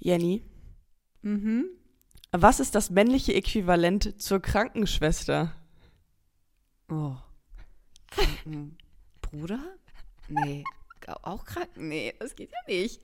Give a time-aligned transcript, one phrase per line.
[0.00, 0.42] Jenny,
[1.22, 1.66] Mhm.
[2.32, 5.54] was ist das männliche Äquivalent zur Krankenschwester?
[6.90, 7.14] Oh.
[8.10, 8.76] Kranken
[9.20, 9.60] Bruder?
[10.28, 10.64] Nee.
[11.22, 11.88] Auch kranken?
[11.88, 13.00] Nee, das geht ja nicht.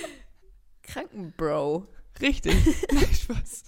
[0.82, 1.86] Krankenbro.
[2.20, 2.54] Richtig.
[2.92, 3.64] Nein, Spaß.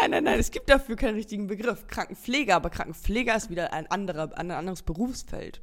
[0.00, 1.86] Nein, nein, nein, es gibt dafür keinen richtigen Begriff.
[1.88, 5.60] Krankenpfleger, aber Krankenpfleger ist wieder ein, anderer, ein anderes Berufsfeld.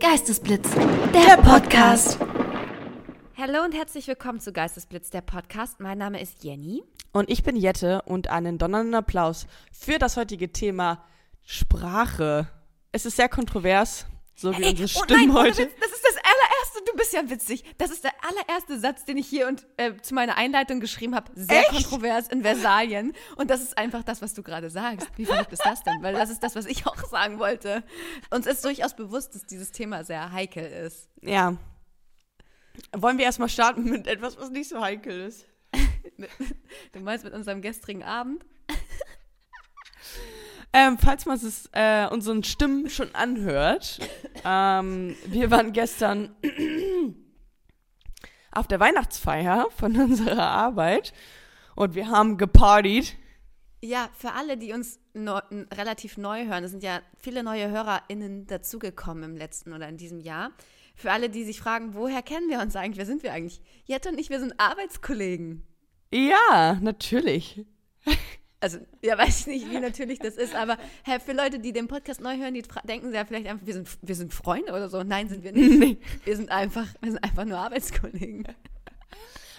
[0.00, 0.68] Geistesblitz,
[1.14, 2.18] der Podcast.
[3.40, 5.80] Hallo und herzlich willkommen zu Geistesblitz, der Podcast.
[5.80, 6.82] Mein Name ist Jenny.
[7.12, 11.02] Und ich bin Jette und einen donnernden Applaus für das heutige Thema
[11.46, 12.48] Sprache.
[12.92, 15.70] Es ist sehr kontrovers, so wie unsere oh Stimmen nein, heute.
[15.80, 17.64] Das ist das allererste, du bist ja witzig.
[17.78, 21.32] Das ist der allererste Satz, den ich hier und äh, zu meiner Einleitung geschrieben habe.
[21.34, 21.70] Sehr Echt?
[21.70, 23.14] kontrovers in Versalien.
[23.36, 25.08] Und das ist einfach das, was du gerade sagst.
[25.16, 26.02] Wie verrückt ist das denn?
[26.02, 27.84] Weil das ist das, was ich auch sagen wollte.
[28.28, 31.08] Uns ist durchaus bewusst, dass dieses Thema sehr heikel ist.
[31.22, 31.56] Ja.
[32.92, 35.46] Wollen wir erstmal starten mit etwas, was nicht so heikel ist?
[36.92, 38.44] Du meinst mit unserem gestrigen Abend?
[40.72, 43.98] Ähm, falls man es äh, unseren Stimmen schon anhört,
[44.44, 46.32] ähm, wir waren gestern
[48.52, 51.12] auf der Weihnachtsfeier von unserer Arbeit
[51.74, 53.16] und wir haben gepartied.
[53.82, 55.40] Ja, für alle, die uns neu,
[55.74, 60.20] relativ neu hören, es sind ja viele neue HörerInnen dazugekommen im letzten oder in diesem
[60.20, 60.52] Jahr.
[61.00, 62.98] Für alle, die sich fragen, woher kennen wir uns eigentlich?
[62.98, 63.62] Wer sind wir eigentlich?
[63.86, 65.62] Jette und ich, wir sind Arbeitskollegen.
[66.12, 67.64] Ja, natürlich.
[68.62, 70.76] Also, ja, weiß ich nicht, wie natürlich das ist, aber
[71.06, 73.88] hä, für Leute, die den Podcast neu hören, die denken ja vielleicht einfach, wir sind,
[74.02, 75.02] wir sind Freunde oder so.
[75.02, 75.70] Nein, sind wir nicht.
[75.80, 75.96] Nee.
[76.26, 78.46] Wir sind einfach, wir sind einfach nur Arbeitskollegen.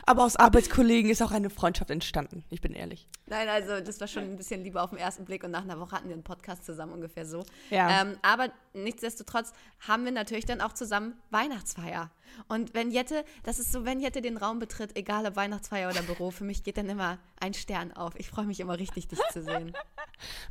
[0.05, 3.07] Aber aus Arbeitskollegen ist auch eine Freundschaft entstanden, ich bin ehrlich.
[3.27, 5.79] Nein, also das war schon ein bisschen lieber auf den ersten Blick und nach einer
[5.79, 7.45] Woche hatten wir einen Podcast zusammen ungefähr so.
[7.69, 8.01] Ja.
[8.01, 9.53] Ähm, aber nichtsdestotrotz
[9.87, 12.09] haben wir natürlich dann auch zusammen Weihnachtsfeier.
[12.47, 16.01] Und wenn Jette, das ist so, wenn Jette den Raum betritt, egal ob Weihnachtsfeier oder
[16.01, 18.13] Büro, für mich geht dann immer ein Stern auf.
[18.17, 19.73] Ich freue mich immer richtig, dich zu sehen.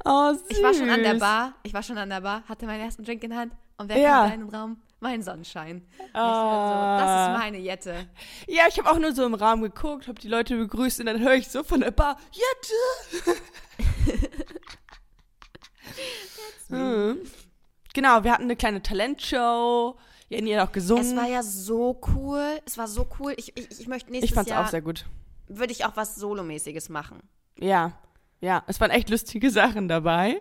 [0.05, 0.43] Oh, süß.
[0.49, 3.05] Ich war schon an der Bar, ich war schon an der Bar, hatte meinen ersten
[3.05, 4.23] Drink in Hand und wer Ja.
[4.25, 4.77] rein in den Raum?
[5.01, 5.77] Mein Sonnenschein.
[5.99, 6.99] Und ich war Ah.
[6.99, 8.07] so, das ist meine Jette.
[8.47, 11.21] Ja, ich habe auch nur so im Rahmen geguckt, habe die Leute begrüßt und dann
[11.21, 13.41] höre ich so von der Bar, Jette!
[16.69, 17.19] hm.
[17.95, 19.97] Genau, wir hatten eine kleine Talentshow.
[20.29, 21.05] Jenny hat auch gesungen.
[21.05, 23.35] Es war ja so cool, es war so cool.
[23.37, 25.07] Ich, ich, ich möchte nächstes ich fand's Jahr, auch sehr gut.
[25.49, 27.21] würde ich auch was Solomäßiges machen.
[27.59, 27.93] Ja,
[28.41, 30.41] ja, es waren echt lustige Sachen dabei.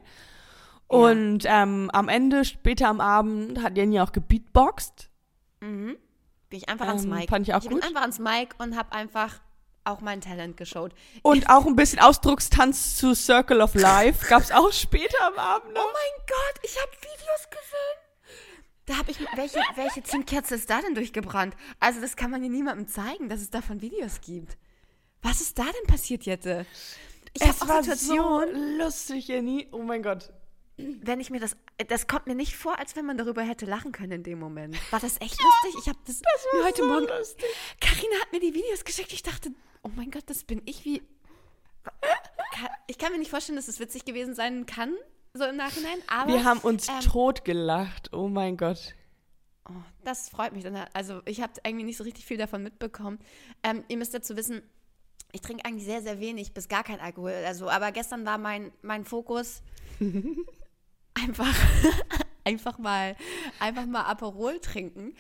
[0.90, 5.10] Und ähm, am Ende, später am Abend, hat Jenny auch gebeatboxt.
[5.60, 5.98] Bin
[6.50, 7.30] ich einfach ans Ähm, Mic.
[7.30, 7.84] fand ich auch bin gut.
[7.84, 9.40] einfach ans Mic und habe einfach
[9.84, 10.94] auch mein Talent geshowt.
[11.22, 15.84] Und auch ein bisschen Ausdruckstanz zu Circle of Life gab's auch später am Abend noch.
[15.84, 18.46] Oh mein Gott, ich habe Videos gesehen.
[18.88, 21.56] Da habe ich welche welche Zündkerze ist da denn durchgebrannt?
[21.80, 24.58] Also das kann man ja niemandem zeigen, dass es davon Videos gibt.
[25.22, 26.66] Was ist da denn passiert, Jette?
[27.34, 29.68] Ich es habe war auch Situationen, so lustig, Jenny.
[29.72, 30.32] Oh mein Gott.
[31.02, 31.56] Wenn ich mir das,
[31.88, 34.78] das kommt mir nicht vor, als wenn man darüber hätte lachen können in dem Moment.
[34.92, 35.82] War das echt lustig?
[35.82, 36.22] Ich habe das,
[36.54, 37.08] mir heute so Morgen.
[37.80, 39.14] Karina hat mir die Videos geschickt.
[39.14, 39.52] Ich dachte,
[39.84, 41.02] oh mein Gott, das bin ich wie.
[42.88, 44.94] Ich kann mir nicht vorstellen, dass es witzig gewesen sein kann,
[45.34, 45.98] so im Nachhinein.
[46.08, 48.14] Aber Wir haben uns ähm, tot gelacht.
[48.14, 48.96] Oh mein Gott.
[49.68, 49.74] Oh,
[50.04, 50.64] das freut mich.
[50.64, 50.76] dann.
[50.94, 53.20] Also ich habe irgendwie nicht so richtig viel davon mitbekommen.
[53.64, 54.62] Ähm, ihr müsst dazu wissen,
[55.32, 57.32] ich trinke eigentlich sehr, sehr wenig bis gar kein Alkohol.
[57.46, 59.62] Also, aber gestern war mein, mein Fokus
[61.24, 61.56] einfach,
[62.44, 63.16] einfach mal,
[63.59, 65.13] einfach mal Aperol trinken.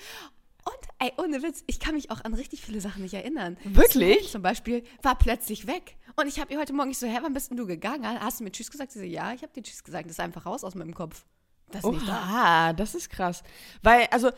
[0.65, 3.57] Und ey, ohne Witz, ich kann mich auch an richtig viele Sachen nicht erinnern.
[3.63, 4.19] Wirklich?
[4.23, 5.95] Sven Zum Beispiel war plötzlich weg.
[6.15, 8.05] Und ich habe ihr heute Morgen ich so, hä, wann bist denn du gegangen?
[8.19, 8.91] Hast du mir Tschüss gesagt?
[8.91, 10.05] Sie so, ja, ich habe dir Tschüss gesagt.
[10.05, 11.23] Das ist einfach raus aus meinem Kopf.
[11.71, 12.11] Das ist nicht da.
[12.13, 13.41] Oha, das ist krass.
[13.81, 14.31] Weil, also,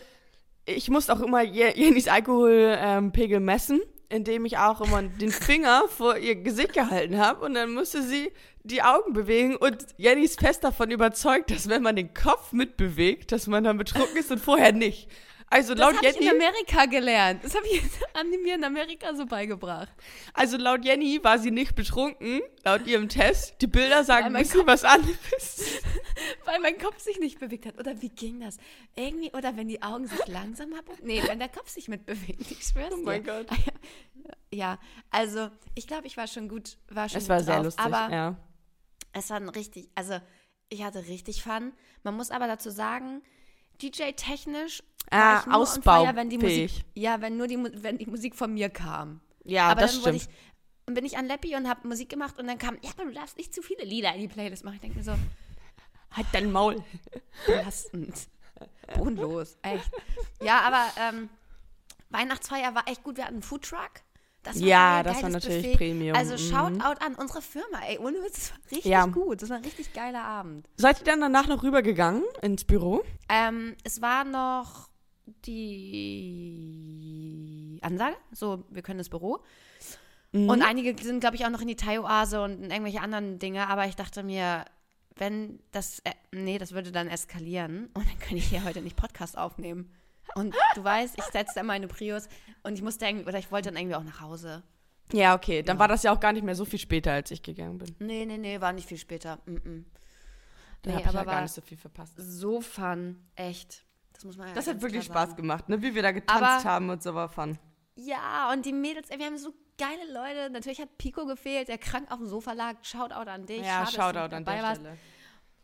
[0.65, 6.17] ich muss auch immer Je- Jennys Alkoholpegel messen, indem ich auch immer den Finger vor
[6.17, 8.31] ihr Gesicht gehalten habe und dann musste sie
[8.63, 13.31] die Augen bewegen und Jenny ist fest davon überzeugt, dass wenn man den Kopf mitbewegt,
[13.31, 15.09] dass man dann betrunken ist und vorher nicht.
[15.53, 17.43] Also Das laut habe ich in Jenny, Amerika gelernt.
[17.43, 17.81] Das habe ich
[18.31, 19.89] die mir in Amerika so beigebracht.
[20.33, 23.55] also laut Jenny war sie nicht betrunken, laut ihrem Test.
[23.61, 25.81] Die Bilder sagen ein bisschen was anderes.
[26.45, 27.77] Weil mein Kopf sich nicht bewegt hat.
[27.79, 28.59] Oder wie ging das?
[28.95, 30.87] Irgendwie, oder wenn die Augen sich langsam haben.
[31.03, 32.49] Nee, wenn der Kopf sich mitbewegt.
[32.49, 33.03] Ich schwör's Oh dir.
[33.03, 33.47] mein Gott.
[33.49, 33.55] Ah,
[34.53, 34.79] Ja,
[35.09, 36.77] also ich glaube, ich war schon gut.
[36.89, 38.35] War schon Es war gut sehr drauf, lustig, Aber ja.
[39.13, 40.19] Es war ein richtig, also
[40.69, 41.73] ich hatte richtig Fun.
[42.03, 43.21] Man muss aber dazu sagen,
[43.81, 46.37] DJ-technisch Ah, war ich fire, wenn die.
[46.37, 49.19] Musik, ja, wenn nur die, wenn die Musik von mir kam.
[49.43, 50.15] Ja, aber das stimmt.
[50.15, 50.27] ich,
[50.85, 53.11] dann bin ich an Leppi und habe Musik gemacht und dann kam, ja, aber du
[53.11, 54.75] darfst nicht zu viele Lieder in die Playlist machen.
[54.75, 55.15] Ich denke mir so,
[56.11, 56.83] Halt dein Maul.
[57.47, 58.27] belastend,
[58.95, 59.89] bodenlos, echt.
[60.41, 61.29] Ja, aber ähm,
[62.09, 63.17] Weihnachtsfeier war echt gut.
[63.17, 63.91] Wir hatten einen Foodtruck.
[64.43, 65.77] Das war Ja, das war natürlich Buffet.
[65.77, 66.37] Premium, Also mhm.
[66.37, 67.99] Shoutout an unsere Firma, ey.
[67.99, 69.05] Ohne Witz, das war richtig Ja.
[69.05, 69.41] gut.
[69.41, 70.67] Das war ein richtig geiler Abend.
[70.77, 73.03] Seid ihr dann danach noch rübergegangen ins Büro?
[73.29, 74.89] Ähm, es war noch
[76.61, 79.39] die Ansage, so, wir können ins Büro.
[80.31, 80.49] Mhm.
[80.49, 83.67] Und einige sind, glaube ich, auch noch in die Thai-Oase und in irgendwelche anderen Dinge.
[83.67, 84.65] Aber ich dachte mir,
[85.15, 87.89] wenn das, äh, nee, das würde dann eskalieren.
[87.93, 89.91] Und dann könnte ich hier heute nicht Podcast aufnehmen.
[90.35, 92.27] Und du weißt, ich setze da meine Prius
[92.63, 94.63] und ich musste irgendwie, oder ich wollte dann irgendwie auch nach Hause.
[95.13, 95.61] Ja, okay.
[95.61, 97.95] Dann war das ja auch gar nicht mehr so viel später, als ich gegangen bin.
[97.99, 99.39] Nee, nee, nee, war nicht viel später.
[99.45, 99.83] Mm -mm.
[100.83, 102.13] Da Nee, hab ich aber ja gar nicht so viel verpasst.
[102.17, 103.85] So fun, echt.
[104.13, 105.35] Das muss man ja Das hat wirklich Spaß sagen.
[105.41, 105.81] gemacht, ne?
[105.81, 107.57] Wie wir da getanzt Aber- haben und so war fun.
[107.95, 110.49] Ja, und die Mädels, ey, wir haben so geile Leute.
[110.49, 112.75] Natürlich hat Pico gefehlt, der krank auf dem Sofa lag.
[112.83, 113.65] Shoutout an dich.
[113.65, 114.81] Ja, Schade, Shoutout an der warst.
[114.81, 114.97] Stelle.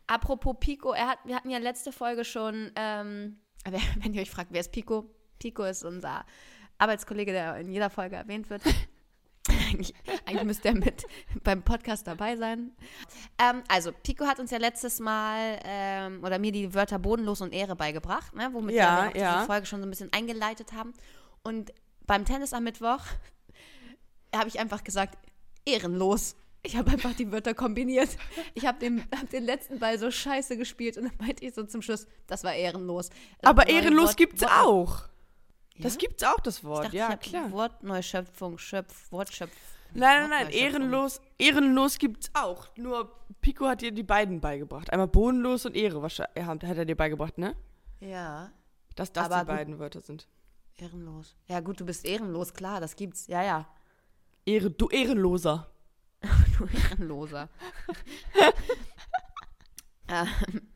[0.06, 3.38] Apropos Pico, er hat, wir hatten ja letzte Folge schon, ähm,
[4.02, 5.04] wenn ihr euch fragt, wer ist Pico?
[5.38, 6.24] Pico ist unser
[6.78, 8.62] Arbeitskollege, der in jeder Folge erwähnt wird.
[9.68, 9.94] eigentlich,
[10.26, 11.06] eigentlich müsste er mit
[11.44, 12.72] beim Podcast dabei sein.
[13.38, 17.52] Ähm, also, Pico hat uns ja letztes Mal ähm, oder mir die Wörter bodenlos und
[17.52, 19.34] Ehre beigebracht, ne, womit Ja, wir auch ja.
[19.34, 20.92] diese Folge schon so ein bisschen eingeleitet haben.
[21.42, 21.72] Und
[22.06, 23.00] beim Tennis am Mittwoch
[24.34, 25.18] habe ich einfach gesagt,
[25.64, 26.36] ehrenlos.
[26.62, 28.10] Ich habe einfach die Wörter kombiniert.
[28.54, 31.62] Ich habe den, hab den letzten Ball so scheiße gespielt und dann meinte ich so
[31.64, 33.10] zum Schluss, das war ehrenlos.
[33.10, 35.02] Also Aber neue ehrenlos Wort- gibt's Wort- auch.
[35.78, 35.98] Das Ja?
[36.00, 36.86] gibt's auch, das Wort.
[36.86, 37.52] dachte, ja, klar.
[37.52, 39.52] Wortneuschöpfung, Schöpf, Wortschöpf.
[39.94, 42.66] Nein, nein, nein, ehrenlos, ehrenlos gibt's auch.
[42.76, 44.92] Nur Pico hat dir die beiden beigebracht.
[44.92, 47.54] Einmal bodenlos und Ehre wahrscheinlich, hat hat er dir beigebracht, ne?
[48.00, 48.50] Ja,
[48.96, 50.26] Dass das Aber die beiden Wörter sind.
[50.76, 51.36] ehrenlos.
[51.46, 53.28] Ja gut, du bist ehrenlos, klar, das gibt's.
[53.28, 53.66] Ja, ja.
[54.44, 55.70] Ehre, du Ehrenloser.
[56.58, 57.48] Du Ehrenloser.
[60.08, 60.28] ähm,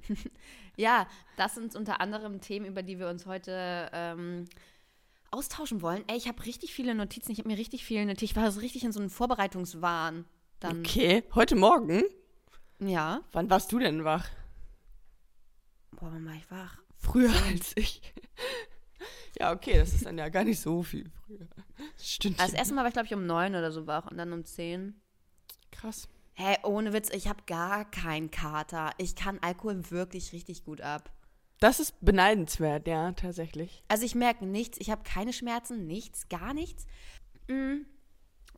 [0.77, 4.45] ja, das sind unter anderem Themen, über die wir uns heute ähm,
[5.31, 6.05] austauschen wollen.
[6.07, 8.25] Ey, ich habe richtig viele Notizen, ich habe mir richtig viele Notizen.
[8.25, 10.25] Ich war so richtig in so einem Vorbereitungswahn.
[10.61, 12.05] Dann, Okay, heute Morgen?
[12.79, 13.23] Ja.
[13.33, 14.29] Wann warst du denn wach?
[15.93, 16.79] Boah, wann war ich wach?
[16.97, 18.01] Früher als ich.
[19.39, 21.49] ja, okay, das ist dann ja gar nicht so viel früher.
[21.99, 22.41] Stimmt.
[22.41, 24.45] Das erste Mal war ich, glaube ich, um neun oder so wach und dann um
[24.45, 25.01] zehn.
[25.73, 26.09] Krass.
[26.35, 28.93] Hey, ohne Witz, ich habe gar keinen Kater.
[28.99, 31.11] Ich kann Alkohol wirklich richtig gut ab.
[31.61, 33.85] Das ist beneidenswert, ja, tatsächlich.
[33.89, 36.87] Also ich merke nichts, ich habe keine Schmerzen, nichts, gar nichts.
[37.49, 37.83] Mm.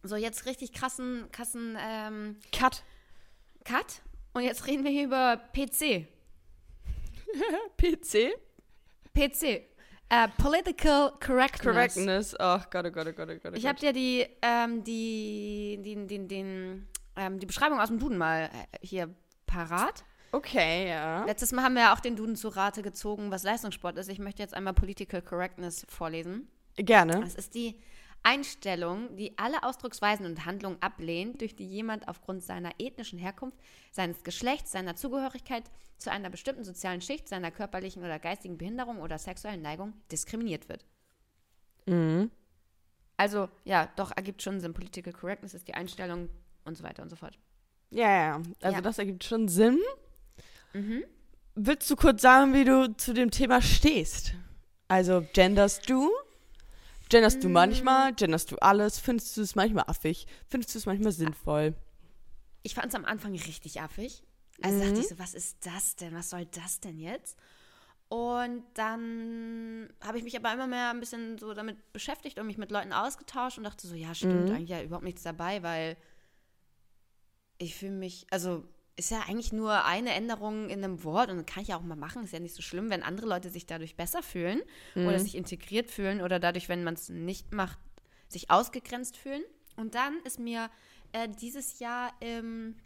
[0.02, 2.82] So, jetzt richtig krassen, krassen ähm, Cut.
[3.64, 4.02] Cut.
[4.34, 6.06] Und jetzt reden wir hier über PC.
[7.76, 8.34] PC?
[9.14, 9.62] PC.
[10.10, 11.62] Äh, Political Correctness.
[11.62, 12.36] Correctness.
[12.38, 13.52] Ach Gott, oh Gott, oh Gott, oh Gott.
[13.52, 13.68] oh Ich Gott.
[13.68, 18.44] habe dir die, ähm, die, die, die, den, ähm, die Beschreibung aus dem Duden mal
[18.44, 19.14] äh, hier
[19.46, 20.04] parat.
[20.32, 21.24] Okay, ja.
[21.24, 24.08] Letztes Mal haben wir ja auch den Duden zu Rate gezogen, was Leistungssport ist.
[24.08, 26.48] Ich möchte jetzt einmal Political Correctness vorlesen.
[26.76, 27.22] Gerne.
[27.24, 27.78] Es ist die
[28.24, 33.58] Einstellung, die alle Ausdrucksweisen und Handlungen ablehnt, durch die jemand aufgrund seiner ethnischen Herkunft,
[33.92, 35.64] seines Geschlechts, seiner Zugehörigkeit
[35.98, 40.84] zu einer bestimmten sozialen Schicht, seiner körperlichen oder geistigen Behinderung oder sexuellen Neigung diskriminiert wird.
[41.86, 42.30] Mhm.
[43.16, 44.74] Also, ja, doch, ergibt schon Sinn.
[44.74, 46.28] Political Correctness ist die Einstellung
[46.64, 47.38] und so weiter und so fort.
[47.90, 48.34] Ja, ja.
[48.62, 48.80] Also Ja.
[48.80, 49.78] das ergibt schon Sinn.
[50.72, 51.04] Mhm.
[51.54, 54.34] Willst du kurz sagen, wie du zu dem Thema stehst?
[54.88, 56.10] Also, genderst du?
[57.08, 57.42] Genderst Mm.
[57.42, 58.12] du manchmal?
[58.14, 58.98] Genderst du alles?
[58.98, 60.26] Findest du es manchmal affig?
[60.48, 61.74] Findest du es manchmal sinnvoll?
[62.62, 64.22] Ich fand es am Anfang richtig affig.
[64.62, 66.14] Also dachte ich so, was ist das denn?
[66.14, 67.38] Was soll das denn jetzt?
[68.08, 72.58] Und dann habe ich mich aber immer mehr ein bisschen so damit beschäftigt und mich
[72.58, 75.96] mit Leuten ausgetauscht und dachte so, ja, stimmt, eigentlich ja überhaupt nichts dabei, weil
[77.58, 78.64] ich fühle mich, also
[78.96, 81.96] ist ja eigentlich nur eine Änderung in einem Wort und kann ich ja auch mal
[81.96, 84.62] machen, ist ja nicht so schlimm, wenn andere Leute sich dadurch besser fühlen
[84.94, 87.78] oder sich integriert fühlen oder dadurch, wenn man es nicht macht,
[88.28, 89.42] sich ausgegrenzt fühlen.
[89.76, 90.70] Und dann ist mir
[91.12, 92.76] äh, dieses Jahr ähm,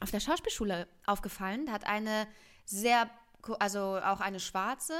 [0.00, 2.26] auf der Schauspielschule aufgefallen, da hat eine
[2.64, 3.10] sehr,
[3.58, 4.94] also auch eine Schwarze,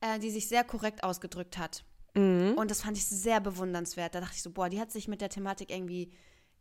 [0.00, 1.82] äh, die sich sehr korrekt ausgedrückt hat.
[2.58, 4.14] Und das fand ich sehr bewundernswert.
[4.14, 6.12] Da dachte ich so, boah, die hat sich mit der Thematik irgendwie,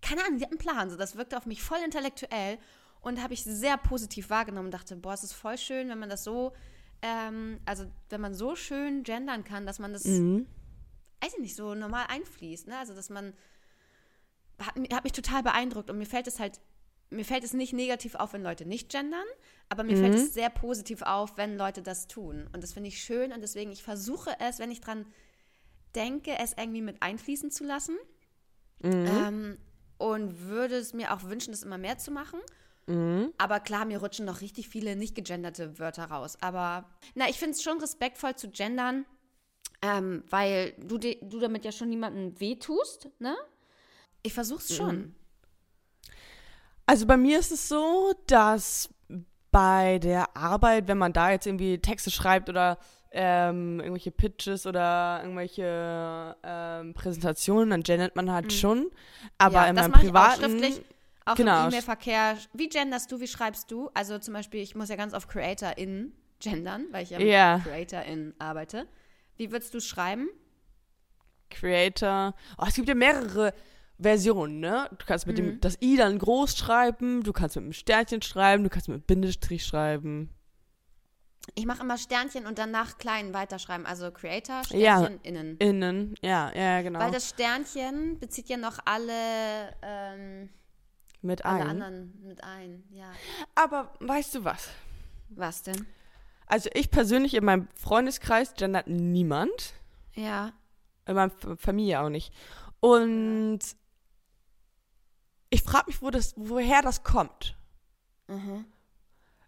[0.03, 0.89] keine Ahnung, die hat einen Plan.
[0.89, 2.59] So, das wirkte auf mich voll intellektuell
[3.01, 6.09] und habe ich sehr positiv wahrgenommen und dachte, boah, es ist voll schön, wenn man
[6.09, 6.53] das so,
[7.01, 10.47] ähm, also wenn man so schön gendern kann, dass man das, Mhm.
[11.21, 12.67] weiß ich nicht, so normal einfließt.
[12.67, 12.77] Ne?
[12.77, 13.33] Also, dass man,
[14.59, 16.59] hat, hat mich total beeindruckt und mir fällt es halt,
[17.09, 19.25] mir fällt es nicht negativ auf, wenn Leute nicht gendern,
[19.69, 22.49] aber mir fällt es sehr positiv auf, wenn Leute das tun.
[22.53, 25.05] Und das finde ich schön und deswegen, ich versuche es, wenn ich dran
[25.95, 27.95] denke, es irgendwie mit einfließen zu lassen.
[29.05, 29.57] Ähm,
[30.03, 32.41] und würde es mir auch wünschen, das immer mehr zu machen.
[33.37, 36.37] Aber klar, mir rutschen noch richtig viele nicht gegenderte Wörter raus.
[36.41, 36.83] Aber
[37.15, 39.05] na, ich finde es schon respektvoll zu gendern.
[39.81, 43.35] Ähm, weil du, du damit ja schon niemandem wehtust, ne?
[44.23, 45.15] Ich versuch's schon.
[46.85, 48.89] Also bei mir ist es so, dass
[49.51, 52.77] bei der Arbeit, wenn man da jetzt irgendwie Texte schreibt oder
[53.13, 58.89] ähm, irgendwelche Pitches oder irgendwelche ähm, Präsentationen, dann gendert man halt schon.
[59.37, 60.63] Aber ja, in meinem privaten.
[61.25, 61.61] Auch Genau.
[61.61, 62.35] im E-Mail-Verkehr.
[62.51, 63.89] Wie genderst du, wie schreibst du?
[63.93, 67.61] Also zum Beispiel, ich muss ja ganz auf CreatorIn gendern, weil ich ja mit Ja.
[67.63, 68.87] CreatorIn arbeite.
[69.37, 70.27] Wie würdest du schreiben?
[71.49, 72.33] Creator.
[72.57, 73.53] Oh, es gibt ja mehrere
[73.99, 74.89] Versionen, ne?
[74.97, 75.41] Du kannst mit Mhm.
[75.51, 78.95] dem das i dann groß schreiben, du kannst mit einem Sternchen schreiben, du kannst mit
[78.95, 80.29] einem Bindestrich schreiben.
[81.55, 83.85] Ich mache immer Sternchen und danach klein weiterschreiben.
[83.85, 84.99] Also Creator, Ja.
[84.99, 85.57] Sternchen, innen.
[85.57, 86.99] Innen, ja, ja, genau.
[86.99, 90.49] Weil das Sternchen bezieht ja noch alle, ähm,
[91.21, 91.69] mit alle ein.
[91.69, 92.83] anderen mit ein.
[92.91, 93.11] Ja.
[93.55, 94.69] Aber weißt du was?
[95.29, 95.85] Was denn?
[96.47, 99.73] Also ich persönlich in meinem Freundeskreis gendert niemand.
[100.15, 100.53] Ja.
[101.05, 102.33] In meiner Familie auch nicht.
[102.79, 103.59] Und
[105.49, 107.55] ich frage mich, wo das, woher das kommt.
[108.27, 108.65] Mhm.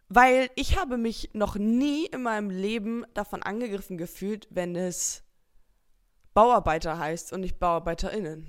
[0.08, 5.24] Weil ich habe mich noch nie in meinem Leben davon angegriffen gefühlt, wenn es
[6.34, 8.48] Bauarbeiter heißt und nicht BauarbeiterInnen.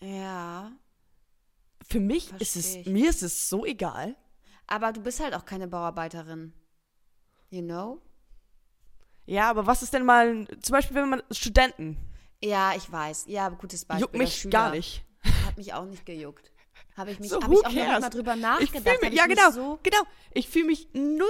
[0.00, 0.72] Ja.
[1.88, 2.86] Für mich ist Versteh es, ich.
[2.86, 4.16] mir ist es so egal.
[4.66, 6.52] Aber du bist halt auch keine Bauarbeiterin.
[7.50, 8.00] You know?
[9.26, 11.96] Ja, aber was ist denn mal, zum Beispiel, wenn man Studenten,
[12.42, 13.24] Ja, ich weiß.
[13.28, 14.02] Ja, gutes Beispiel.
[14.02, 15.04] juckt mich gar nicht.
[15.46, 16.52] Hat mich auch nicht gejuckt.
[16.96, 18.00] Habe ich mich, So, hab ich auch noch cares?
[18.00, 19.02] mal drüber nachgedacht.
[19.02, 19.98] mich, ich ja genau, So, genau.
[20.32, 21.20] Ich fühle mich 0,0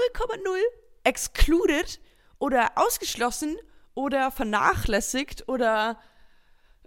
[1.05, 2.01] excluded
[2.39, 3.57] oder ausgeschlossen
[3.95, 5.99] oder vernachlässigt oder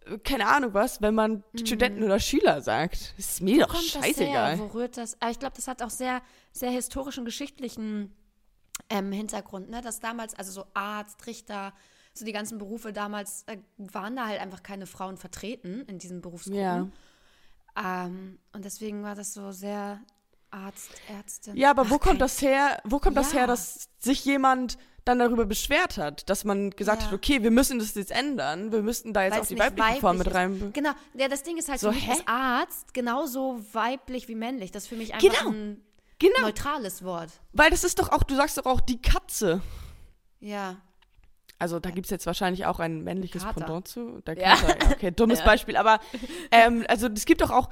[0.06, 3.14] äh, keine Ahnung was, wenn man Studenten oder Schüler sagt.
[3.18, 3.74] Ist mir doch Mhm.
[3.78, 4.60] kommt das scheißegal.
[4.60, 5.20] Wo rührt das?
[5.22, 8.16] Aber ich glaube, das hat auch sehr, sehr historischen, geschichtlichen
[8.90, 9.82] ähm, Hintergrund, ne?
[9.82, 11.74] Dass damals, also so Arzt, Richter,
[12.14, 16.22] so die ganzen Berufe damals, äh, waren da halt einfach keine Frauen vertreten in diesen
[16.22, 16.62] Berufsgruppen.
[16.62, 16.88] Ja.
[17.84, 20.00] Ähm, und deswegen war das so sehr
[20.50, 21.56] Arzt, Ärztin.
[21.58, 22.80] Ja, aber wo Ach, kommt kein- das her?
[22.86, 23.40] Wo kommt das Ja.
[23.40, 27.08] her, dass sich jemand dann darüber beschwert hat, dass man gesagt Ja.
[27.08, 30.00] hat, okay, wir müssen das jetzt ändern, wir müssten da jetzt Weil auch die weibliche
[30.02, 30.74] Form mit weiblich rein.
[30.74, 34.72] Genau, ja, das Ding ist halt So, für ist Arzt genauso weiblich wie männlich.
[34.72, 35.52] Das ist für mich einfach Genau.
[35.52, 35.82] ein
[36.20, 37.30] Genau, neutrales Wort.
[37.54, 39.62] weil das ist doch auch, du sagst doch auch die Katze.
[40.40, 40.78] Ja.
[41.60, 43.62] Also da gibt es jetzt wahrscheinlich auch ein männliches Kater.
[43.62, 44.22] Pendant zu.
[44.28, 44.56] Der Ja.
[44.56, 44.92] Kater, ja.
[44.92, 45.46] okay, dummes Ja.
[45.46, 46.00] Beispiel, aber
[46.52, 47.70] ähm, also es gibt doch auch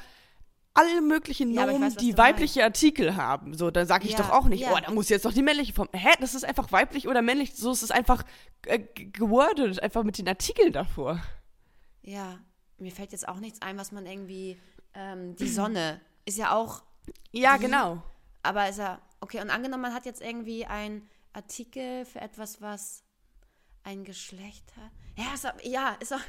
[0.73, 3.53] alle möglichen Ja, Nomen, weiß, was die weibliche Artikel haben.
[3.53, 4.73] So, dann sage ich Ja, doch auch nicht, ja.
[4.73, 5.87] oh, da muss jetzt doch die männliche Form.
[5.93, 7.55] Hä, das ist einfach weiblich oder männlich.
[7.55, 8.23] So ist es einfach
[8.65, 11.21] äh, gewordet, einfach mit den Artikeln davor.
[12.01, 12.39] Ja.
[12.77, 14.59] Mir fällt jetzt auch nichts ein, was man irgendwie.
[14.93, 16.83] Ähm, die Sonne ist ja auch.
[17.31, 18.03] Ja, Die- genau.
[18.43, 18.99] Aber ist ja.
[19.21, 23.04] Okay, und angenommen, man hat jetzt irgendwie einen Artikel für etwas, was
[23.85, 24.91] ein Geschlecht hat.
[25.17, 26.19] Ja, ist auch, ja, ist auch.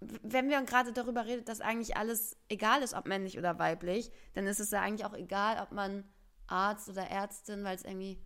[0.00, 4.46] Wenn wir gerade darüber reden, dass eigentlich alles egal ist, ob männlich oder weiblich, dann
[4.46, 6.04] ist es ja eigentlich auch egal, ob man
[6.46, 8.18] Arzt oder Ärztin, weil es irgendwie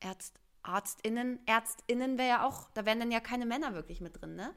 [0.00, 4.36] Ärzt, ArztInnen, ÄrztInnen wäre ja auch, da wären dann ja keine Männer wirklich mit drin,
[4.36, 4.54] ne?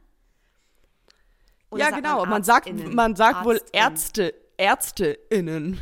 [1.69, 2.25] Oder ja, sagt genau.
[2.25, 2.95] Man, sagt, ArztInnen?
[2.95, 3.61] man sagt wohl.
[3.71, 5.81] Ärzte, ÄrzteInnen.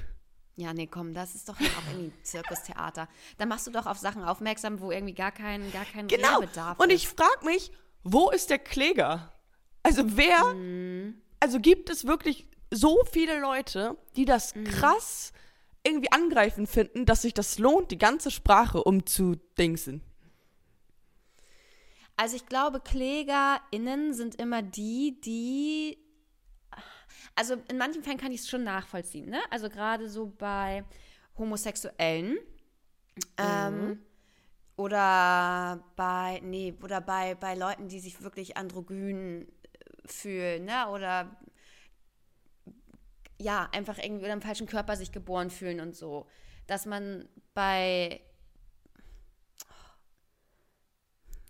[0.58, 3.10] Ja, nee, komm, das ist doch auch irgendwie Zirkustheater.
[3.38, 6.40] Da machst du doch auf Sachen aufmerksam, wo irgendwie gar kein, gar kein Genau.
[6.40, 7.72] Redebedarf Und ich frage mich,
[8.04, 9.34] wo ist der Kläger?
[9.84, 11.22] Also wer, Mhm.
[11.40, 14.64] also gibt es wirklich so viele Leute, die das Mhm.
[14.64, 15.34] krass
[15.84, 20.02] irgendwie angreifend finden, dass sich das lohnt, die ganze Sprache umzudingsen?
[22.16, 25.98] Also ich glaube, KlägerInnen sind immer die, die.
[27.34, 29.40] Also in manchen Fällen kann ich es schon nachvollziehen, ne?
[29.50, 30.84] Also gerade so bei
[31.38, 32.38] Homosexuellen.
[33.38, 34.00] Ähm,
[34.76, 39.48] oder bei, nee, oder bei, bei Leuten, die sich wirklich androgyn äh,
[40.06, 40.90] fühlen, ne?
[40.90, 41.38] Oder
[43.40, 46.28] ja, einfach irgendwie oder im falschen Körper sich geboren fühlen und so.
[46.68, 48.22] Dass man bei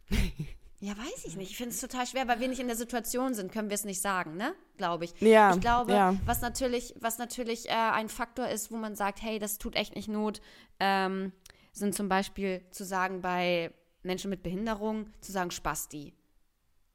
[0.86, 1.50] Ja, weiß ich nicht.
[1.50, 3.86] Ich finde es total schwer, weil wir nicht in der Situation sind, können wir es
[3.86, 4.54] nicht sagen, ne?
[4.77, 5.20] Glaube ich.
[5.20, 6.15] Ja, Ich glaube, ja.
[6.25, 9.96] was natürlich, was natürlich äh, ein Faktor ist, wo man sagt, hey, das tut echt
[9.96, 10.42] nicht Not,
[10.80, 11.32] ähm,
[11.74, 13.74] sind zum Beispiel zu sagen bei
[14.04, 16.13] Menschen mit Behinderung, zu sagen Spasti.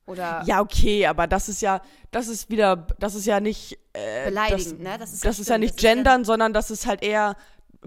[0.06, 1.82] Oder Ja, okay, aber das ist ja,
[2.12, 4.98] das ist wieder, das ist ja nicht äh, beleidigend, das, ne?
[4.98, 7.34] Das ist, Das ist ja nicht gendern, sondern das ist halt eher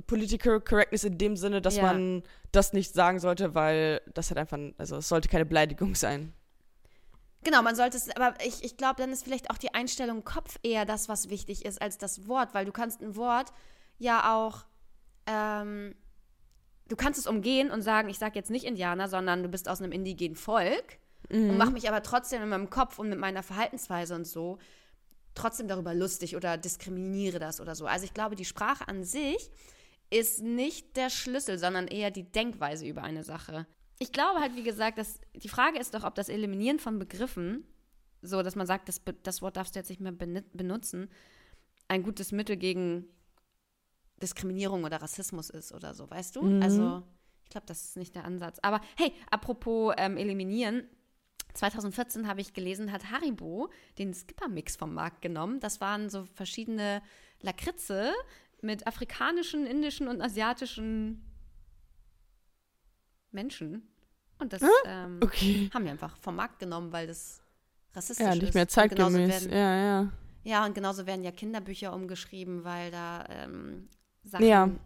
[0.07, 1.83] Political Correctness in dem Sinne, dass Ja.
[1.83, 6.33] man das nicht sagen sollte, weil das halt einfach, also es sollte keine Beleidigung sein.
[7.43, 10.23] Genau, man sollte es, aber ich, ich glaube, dann ist vielleicht auch die Einstellung im
[10.23, 13.51] Kopf eher das, was wichtig ist, als das Wort, weil du kannst ein Wort
[13.99, 14.63] ja auch,
[15.27, 15.93] ähm,
[16.87, 19.81] du kannst es umgehen und sagen, ich sage jetzt nicht Indianer, sondern du bist aus
[19.81, 24.13] einem indigenen Volk und mache mich aber trotzdem in meinem Kopf und mit meiner Verhaltensweise
[24.15, 24.57] und so
[25.35, 27.87] trotzdem darüber lustig oder diskriminiere das oder so.
[27.87, 29.49] Also ich glaube, die Sprache an sich
[30.13, 33.65] ist nicht der Schlüssel, sondern eher die Denkweise über eine Sache.
[33.99, 37.65] Ich glaube halt, wie gesagt, dass die Frage ist doch, ob das Eliminieren von Begriffen,
[38.21, 41.09] so dass man sagt, das, das Wort darfst du jetzt nicht mehr benutzen,
[41.87, 43.07] ein gutes Mittel gegen
[44.21, 46.41] Diskriminierung oder Rassismus ist oder so, weißt du?
[46.61, 47.03] Also,
[47.43, 48.59] ich glaube, das ist nicht der Ansatz.
[48.61, 50.87] Aber hey, apropos ähm, eliminieren.
[51.53, 55.59] 2014 habe ich gelesen, hat Haribo den Skipper-Mix vom Markt genommen.
[55.59, 57.03] Das waren so verschiedene
[57.41, 58.11] Lakritze
[58.63, 61.21] mit afrikanischen, indischen und asiatischen
[63.31, 63.87] Menschen.
[64.39, 65.69] Und das ähm, Okay.
[65.73, 67.41] haben wir einfach vom Markt genommen, weil das
[67.93, 68.41] rassistisch Ja, ist.
[68.41, 69.45] nicht mehr zeitgemäß.
[69.45, 70.11] werden- Ja, ja.
[70.43, 73.87] ja, und genauso werden ja Kinderbücher umgeschrieben, weil da ähm,
[74.23, 74.65] Sachen Ja.
[74.67, 74.77] dr-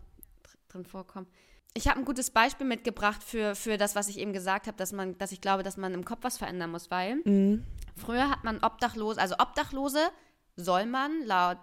[0.68, 1.28] drin vorkommen.
[1.74, 4.92] Ich habe ein gutes Beispiel mitgebracht für, für das, was ich eben gesagt habe, dass
[4.94, 7.64] man, dass ich glaube, dass man im Kopf was verändern muss, weil Mhm.
[7.96, 10.00] früher hat man Obdachlose, also Obdachlose
[10.56, 11.60] soll man laut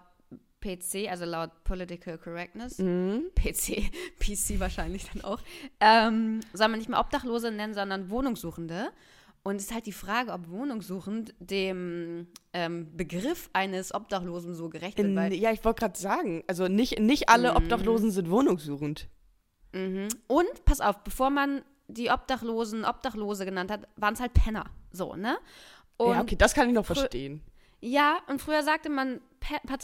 [0.65, 3.31] PC, also laut Political Correctness, Mhm.
[3.35, 5.41] PC, PC wahrscheinlich dann auch,
[5.81, 8.91] ähm, soll man nicht mehr Obdachlose nennen, sondern Wohnungssuchende.
[9.47, 14.97] Und es ist halt die Frage, ob wohnungssuchend dem ähm, Begriff eines Obdachlosen so gerecht
[14.97, 15.15] wird.
[15.15, 17.57] Weil, ja, ich wollte gerade sagen, also nicht, nicht alle Mhm.
[17.59, 19.07] Obdachlosen sind wohnungssuchend.
[19.75, 20.09] mhm.
[20.29, 24.65] Und, pass auf, bevor man die Obdachlosen Obdachlose genannt hat, waren es halt Penner.
[24.93, 25.37] So, ne?
[25.99, 27.43] Und ja, okay, das kann ich noch verstehen.
[27.85, 29.21] Ja, und früher sagte man,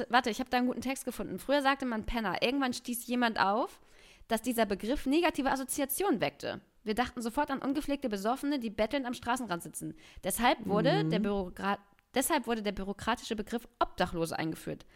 [0.08, 1.38] warte, ich habe da einen guten Text gefunden.
[1.38, 2.40] Früher sagte man Penner.
[2.40, 3.78] Irgendwann stieß jemand auf,
[4.26, 6.62] dass dieser Begriff negative Assoziationen weckte.
[6.82, 9.94] Wir dachten sofort an ungepflegte Besoffene, die bettelnd am Straßenrand sitzen.
[10.24, 11.78] Deshalb wurde, der, Bürokrat
[12.14, 14.86] deshalb wurde der bürokratische Begriff Obdachlose eingeführt.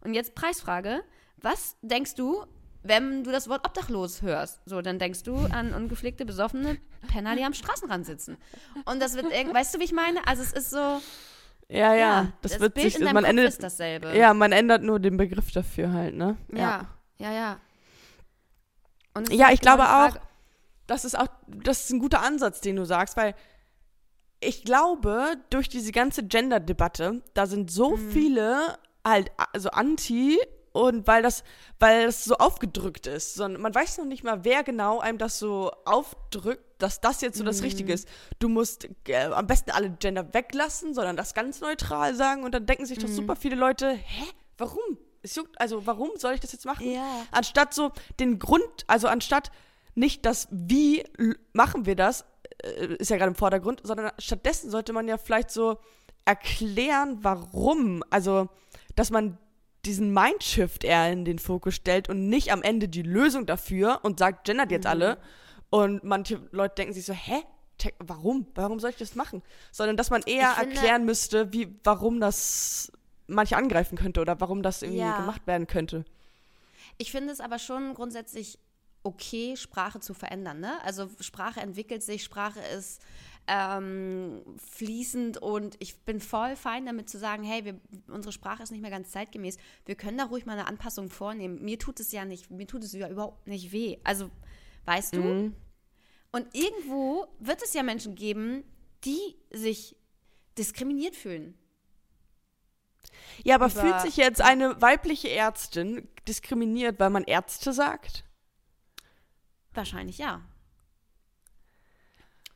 [0.00, 1.04] Und jetzt Preisfrage.
[1.36, 2.44] Was denkst du,
[2.82, 4.60] wenn du das Wort obdachlos hörst?
[4.66, 8.36] So, dann denkst du an ungepflegte, besoffene Penner, die am Straßenrand sitzen.
[8.84, 10.26] Und das wird irgendwie, weißt du, wie ich meine?
[10.26, 11.00] Also es ist so,
[11.70, 14.16] Ja, ja, das, wird Bild sich, in man Kopf ändert, ist dasselbe.
[14.16, 16.36] ja, man ändert nur den Begriff dafür halt, ne?
[16.54, 16.86] ja,
[17.18, 17.60] ja, ja.
[19.30, 20.16] Ja, halt ich glaube genau auch,
[20.86, 23.34] das ist auch, das ist ein guter Ansatz, den du sagst, weil
[24.40, 28.10] ich glaube, durch diese ganze Gender-Debatte, da sind so Mhm.
[28.10, 30.38] viele halt, also anti
[30.72, 31.42] und weil das,
[31.80, 33.34] weil das so aufgedrückt ist.
[33.34, 37.38] Sondern man weiß noch nicht mal, wer genau einem das so aufdrückt, dass das jetzt
[37.38, 38.08] so das Richtige ist.
[38.38, 42.66] Du musst äh, am besten alle Gender weglassen, sondern das ganz neutral sagen und dann
[42.66, 44.24] denken sich das super viele Leute, hä?
[44.56, 44.98] Warum?
[45.22, 46.90] Es juckt, also warum soll ich das jetzt machen?
[46.90, 47.26] Ja.
[47.30, 49.50] Anstatt so den Grund, also anstatt
[49.94, 51.04] nicht das Wie
[51.52, 52.24] machen wir das,
[52.62, 55.78] äh, ist ja gerade im Vordergrund, sondern stattdessen sollte man ja vielleicht so
[56.24, 58.04] erklären, warum.
[58.10, 58.48] Also,
[58.94, 59.38] dass man
[59.84, 64.18] diesen Mindshift eher in den Fokus stellt und nicht am Ende die Lösung dafür und
[64.18, 65.18] sagt, gendert jetzt alle.
[65.70, 67.42] Und manche Leute denken sich so, hä?
[67.98, 68.46] Warum?
[68.54, 69.42] Warum soll ich das machen?
[69.70, 72.90] Sondern dass man eher finde- erklären müsste, wie, warum das
[73.28, 75.20] manche angreifen könnte oder warum das irgendwie Ja.
[75.20, 76.04] gemacht werden könnte.
[76.96, 78.58] Ich finde es aber schon grundsätzlich
[79.04, 80.58] okay, Sprache zu verändern.
[80.60, 80.72] Ne?
[80.84, 83.00] Also Sprache entwickelt sich, Sprache ist
[83.46, 88.72] ähm, fließend und ich bin voll fein damit zu sagen, hey, wir, unsere Sprache ist
[88.72, 89.56] nicht mehr ganz zeitgemäß.
[89.86, 91.62] Wir können da ruhig mal eine Anpassung vornehmen.
[91.64, 93.98] Mir tut es ja nicht, mir tut es ja überhaupt nicht weh.
[94.04, 94.30] Also,
[94.88, 95.20] weißt du?
[95.20, 95.56] Mhm.
[96.32, 98.64] Und irgendwo wird es ja Menschen geben,
[99.04, 99.96] die sich
[100.56, 101.56] diskriminiert fühlen.
[103.44, 108.24] Ja, aber über- fühlt sich jetzt eine weibliche Ärztin diskriminiert, weil man Ärzte sagt?
[109.72, 110.42] Wahrscheinlich ja.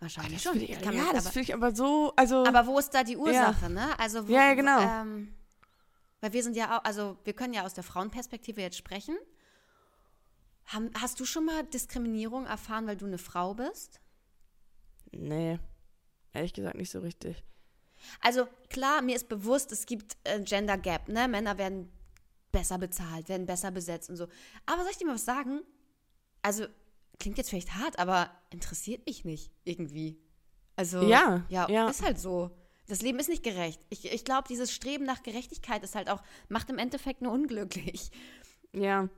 [0.01, 0.61] Wahrscheinlich Das schon.
[0.61, 3.17] ich, ja, mich das aber- finde ich aber so, also Aber wo ist da die
[3.17, 3.97] Ursache, ne?
[4.01, 4.81] Also wo, Ja, ja, genau.
[4.81, 5.33] Ähm,
[6.21, 9.17] weil wir sind ja auch, also wir können ja aus der Frauenperspektive jetzt sprechen.
[10.65, 14.01] Hast du schon mal Diskriminierung erfahren, weil du eine Frau bist?
[15.15, 15.59] nee,
[16.33, 17.45] ehrlich gesagt nicht so richtig.
[18.21, 21.29] Also klar, mir ist bewusst, es gibt äh, Gender Gap, ne?
[21.29, 21.93] Männer werden
[22.51, 24.27] besser bezahlt, werden besser besetzt und so.
[24.67, 25.61] Aber soll ich dir mal was sagen?
[26.43, 26.67] Also
[27.19, 30.19] klingt jetzt vielleicht hart, aber interessiert mich nicht irgendwie.
[30.77, 31.89] Also Ja, ja, ja.
[31.89, 32.51] ist halt so.
[32.89, 33.81] Das Leben ist nicht gerecht.
[33.91, 38.11] Ich, ich glaube, dieses Streben nach Gerechtigkeit ist halt auch, macht im Endeffekt nur unglücklich.
[38.73, 39.09] Ja.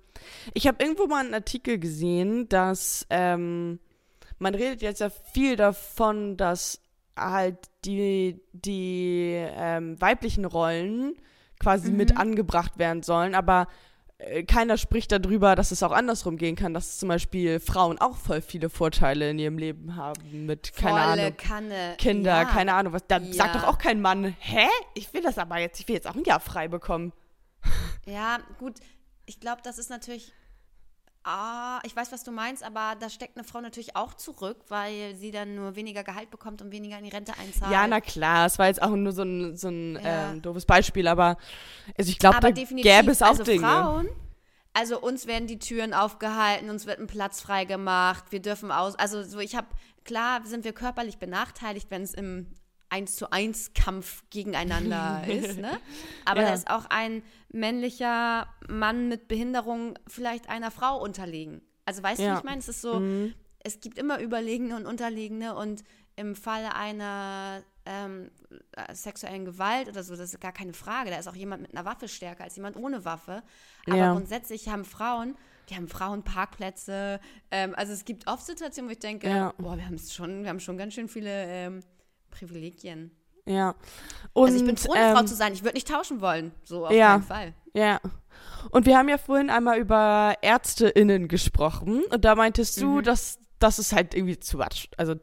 [0.52, 3.78] Ich habe irgendwo mal einen Artikel gesehen, dass ähm,
[4.38, 6.80] man redet jetzt ja viel davon, dass
[7.16, 11.14] halt die, die ähm, weiblichen Rollen
[11.60, 13.68] quasi mit angebracht werden sollen, aber
[14.18, 18.16] äh, keiner spricht darüber, dass es auch andersrum gehen kann, dass zum Beispiel Frauen auch
[18.16, 21.94] voll viele Vorteile in ihrem Leben haben mit, keine Volle Ahnung, Kanne.
[21.98, 22.44] Kinder, ja.
[22.44, 23.06] keine Ahnung, was.
[23.06, 23.32] Da Ja.
[23.32, 24.66] sagt doch auch kein Mann, hä?
[24.94, 27.12] Ich will das aber jetzt, ich will jetzt auch ein Jahr frei bekommen.
[28.06, 28.74] Ja, gut.
[29.26, 30.32] Ich glaube, das ist natürlich
[31.26, 35.16] Ah, ich weiß, was du meinst, aber da steckt eine Frau natürlich auch zurück, weil
[35.16, 37.72] sie dann nur weniger Gehalt bekommt und weniger in die Rente einzahlt.
[37.72, 40.32] Ja, na klar, es war jetzt auch nur so ein, so ein Ja.
[40.32, 41.38] ähm, doofes Beispiel, aber
[41.96, 43.60] also ich glaube, da definitiv, gäbe es auch also Dinge.
[43.66, 44.08] Frauen,
[44.74, 49.22] also uns werden die Türen aufgehalten, uns wird ein Platz freigemacht, wir dürfen aus, also
[49.22, 49.68] so ich habe,
[50.04, 52.54] klar sind wir körperlich benachteiligt, wenn es im
[52.90, 55.72] 1 zu 1 Kampf gegeneinander ist, ne?
[56.24, 56.48] Aber Ja.
[56.48, 61.62] da ist auch ein männlicher Mann mit Behinderung vielleicht einer Frau unterlegen.
[61.86, 62.34] Also weißt du, Ja.
[62.34, 62.58] wie ich meine?
[62.58, 63.02] Es ist so,
[63.60, 65.82] es gibt immer Überlegene und Unterlegene und
[66.16, 68.30] im Falle einer ähm,
[68.72, 71.10] äh, sexuellen Gewalt oder so, das ist gar keine Frage.
[71.10, 73.42] Da ist auch jemand mit einer Waffe stärker als jemand ohne Waffe.
[73.86, 74.12] Aber Ja.
[74.12, 75.36] grundsätzlich haben Frauen,
[75.68, 77.20] die haben Frauenparkplätze.
[77.50, 79.52] Ähm, also es gibt oft Situationen, wo ich denke, Ja.
[79.58, 81.80] boah, wir haben es schon, wir haben schon ganz schön viele ähm,
[82.38, 83.10] Privilegien.
[83.46, 83.74] Ja.
[84.32, 85.52] Und, also ich bin froh, eine Frau ähm, zu sein.
[85.52, 86.52] Ich würde nicht tauschen wollen.
[86.64, 87.12] So auf Ja.
[87.12, 87.54] keinen Fall.
[87.74, 88.00] Ja.
[88.70, 93.02] Und wir haben ja vorhin einmal über ÄrzteInnen gesprochen und da meintest du, Mhm.
[93.04, 94.88] dass das ist halt irgendwie zu much.
[94.96, 95.14] Also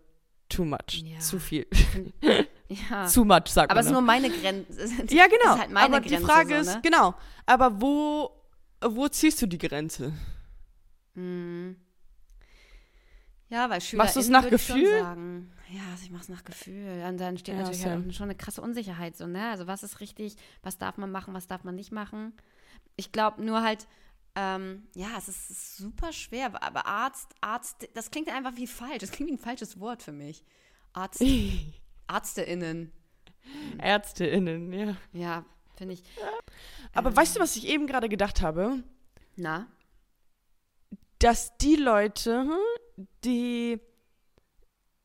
[0.50, 1.04] too much.
[1.04, 1.20] Ja.
[1.20, 1.66] Zu viel.
[2.90, 3.06] Ja.
[3.06, 4.02] zu much, sagt Aber es ist man.
[4.02, 4.80] nur meine Grenze.
[5.14, 5.56] ja, genau.
[5.56, 6.16] Ist halt meine aber Grenze.
[6.20, 6.80] die Frage so, ist, ne?
[6.82, 7.14] genau,
[7.46, 8.32] aber wo,
[8.82, 10.14] wo ziehst du die Grenze?
[11.16, 11.76] Mhm.
[13.52, 15.00] Ja, weil Schüler Machst nach würde ich schon Gefühl?
[15.02, 15.52] sagen.
[15.70, 17.04] Ja, also ich mach's nach Gefühl.
[17.06, 19.50] Und dann steht Ja, natürlich halt auch schon eine krasse Unsicherheit so, ne?
[19.50, 22.34] Also was ist richtig, was darf man machen, was darf man nicht machen?
[22.96, 23.88] Ich glaube nur halt,
[24.36, 29.00] ähm, ja, es ist super schwer, aber Arzt, Arzt, das klingt einfach wie falsch.
[29.00, 30.46] Das klingt wie ein falsches Wort für mich.
[30.94, 31.22] Arzt,
[32.08, 32.94] ÄrzteInnen.
[33.80, 34.96] ÄrzteInnen, ja.
[35.12, 36.04] Ja, finde ich.
[36.94, 38.82] Aber ähm, weißt du, was ich eben gerade gedacht habe?
[39.36, 39.68] Na?
[41.20, 42.50] dass die Leute,
[43.24, 43.80] die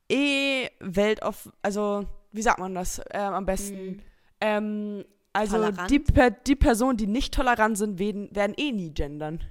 [0.08, 3.76] eh Weltauf, also wie sagt man das ähm, am besten?
[3.76, 4.02] Hm.
[4.40, 9.44] Ähm, also die, per, die Personen, die nicht tolerant sind, werden, werden eh nie gendern.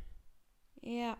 [0.82, 1.18] Ja.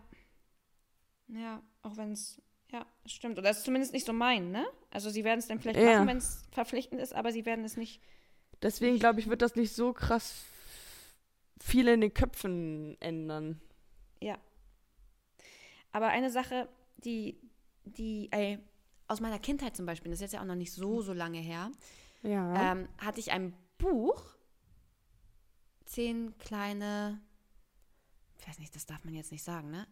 [1.28, 2.40] Ja, auch wenn es,
[2.72, 3.38] ja, stimmt.
[3.38, 4.64] Oder es ist zumindest nicht so mein, ne?
[4.90, 5.94] Also sie werden es dann vielleicht Ja.
[5.96, 8.00] machen, wenn es verpflichtend ist, aber sie werden es nicht.
[8.62, 10.44] Deswegen glaube ich, wird das nicht so krass
[11.60, 13.60] viel in den Köpfen ändern.
[14.20, 14.38] Ja.
[15.92, 16.68] Aber eine Sache,
[17.06, 17.40] die,
[17.84, 18.58] die, ey,
[19.08, 21.38] aus meiner Kindheit zum Beispiel, das ist jetzt ja auch noch nicht so, so lange
[21.38, 21.70] her,
[22.22, 22.72] Ja.
[22.72, 24.20] ähm, hatte ich ein Buch,
[25.84, 27.20] zehn kleine,
[28.38, 29.86] ich weiß nicht, das darf man jetzt nicht sagen, ne?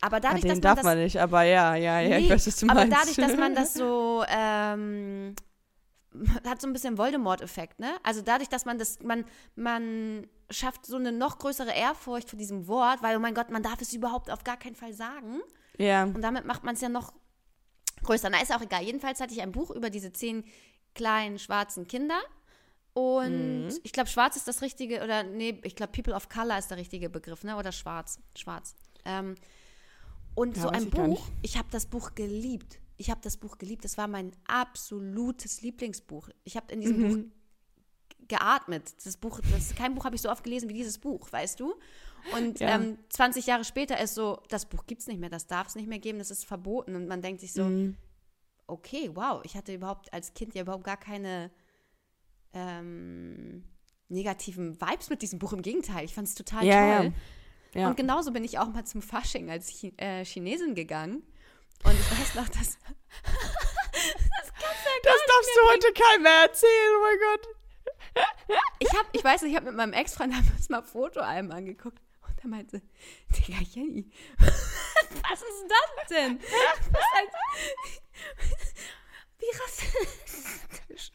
[0.00, 2.30] Aber dadurch, den dass man darf das man nicht, aber ja, ja, ja, ich Nee,
[2.30, 2.96] weiß, was du aber meinst.
[2.98, 5.34] dadurch, dass man das so ähm,
[6.46, 7.96] hat so ein bisschen Voldemort-Effekt, ne?
[8.02, 9.24] Also dadurch, dass man das, man,
[9.56, 13.62] man schafft so eine noch größere Ehrfurcht vor diesem Wort, weil, oh mein Gott, man
[13.62, 15.40] darf es überhaupt auf gar keinen Fall sagen.
[15.78, 16.04] Ja.
[16.04, 17.12] Und damit macht man es ja noch
[18.02, 18.28] größer.
[18.30, 18.82] Na, ist auch egal.
[18.82, 20.44] Jedenfalls hatte ich ein Buch über diese zehn
[20.94, 22.20] kleinen schwarzen Kinder.
[22.92, 23.78] Und Mhm.
[23.82, 26.76] ich glaube, schwarz ist das richtige, oder nee, ich glaube, People of Color ist der
[26.78, 27.56] richtige Begriff, ne?
[27.56, 28.20] Oder schwarz.
[28.36, 28.76] Schwarz.
[29.04, 29.34] Ähm,
[30.36, 32.78] und Ja, so ein ich Buch, ich habe das Buch geliebt.
[32.96, 33.84] Ich habe das Buch geliebt.
[33.84, 36.28] Das war mein absolutes Lieblingsbuch.
[36.44, 37.08] Ich habe in diesem Mhm.
[37.08, 37.18] Buch
[38.28, 38.94] geatmet.
[39.04, 41.74] Das Buch, das, kein Buch habe ich so oft gelesen wie dieses Buch, weißt du?
[42.32, 42.76] Und Ja.
[42.76, 45.74] ähm, 20 Jahre später ist so, das Buch gibt es nicht mehr, das darf es
[45.74, 46.96] nicht mehr geben, das ist verboten.
[46.96, 47.96] Und man denkt sich so, Mhm.
[48.66, 51.50] okay, wow, ich hatte überhaupt als Kind ja überhaupt gar keine
[52.54, 53.64] ähm,
[54.08, 55.52] negativen Vibes mit diesem Buch.
[55.52, 57.12] Im Gegenteil, ich fand es total Ja, toll.
[57.74, 57.80] ja.
[57.80, 57.88] Ja.
[57.88, 61.24] Und genauso bin ich auch mal zum Fasching als Chi äh, Chinesin gegangen.
[61.82, 62.78] Und ich weiß noch, dass
[65.02, 67.48] Das darfst du heute keinem mehr erzählen, oh mein Gott.
[68.78, 72.00] ich habe, ich weiß nicht, ich habe mit meinem Ex-Freund uns mal Fotoalben angeguckt
[72.44, 72.82] und er meinte,
[73.30, 76.40] Digga, Jenny, was ist das denn?
[79.38, 81.12] Wie rassistisch.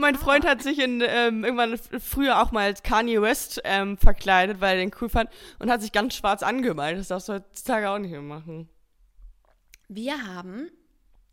[0.00, 4.60] Mein Freund hat sich in, ähm, irgendwann früher auch mal als Kanye West ähm, verkleidet,
[4.60, 6.98] weil er den cool fand und hat sich ganz schwarz angemalt.
[6.98, 8.68] Das darfst du heutzutage auch nicht mehr machen.
[9.88, 10.70] Wir haben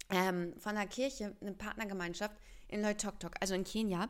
[0.10, 2.36] ähm, von der Kirche eine Partnergemeinschaft
[2.68, 4.10] in Loitoktok, also in Kenia,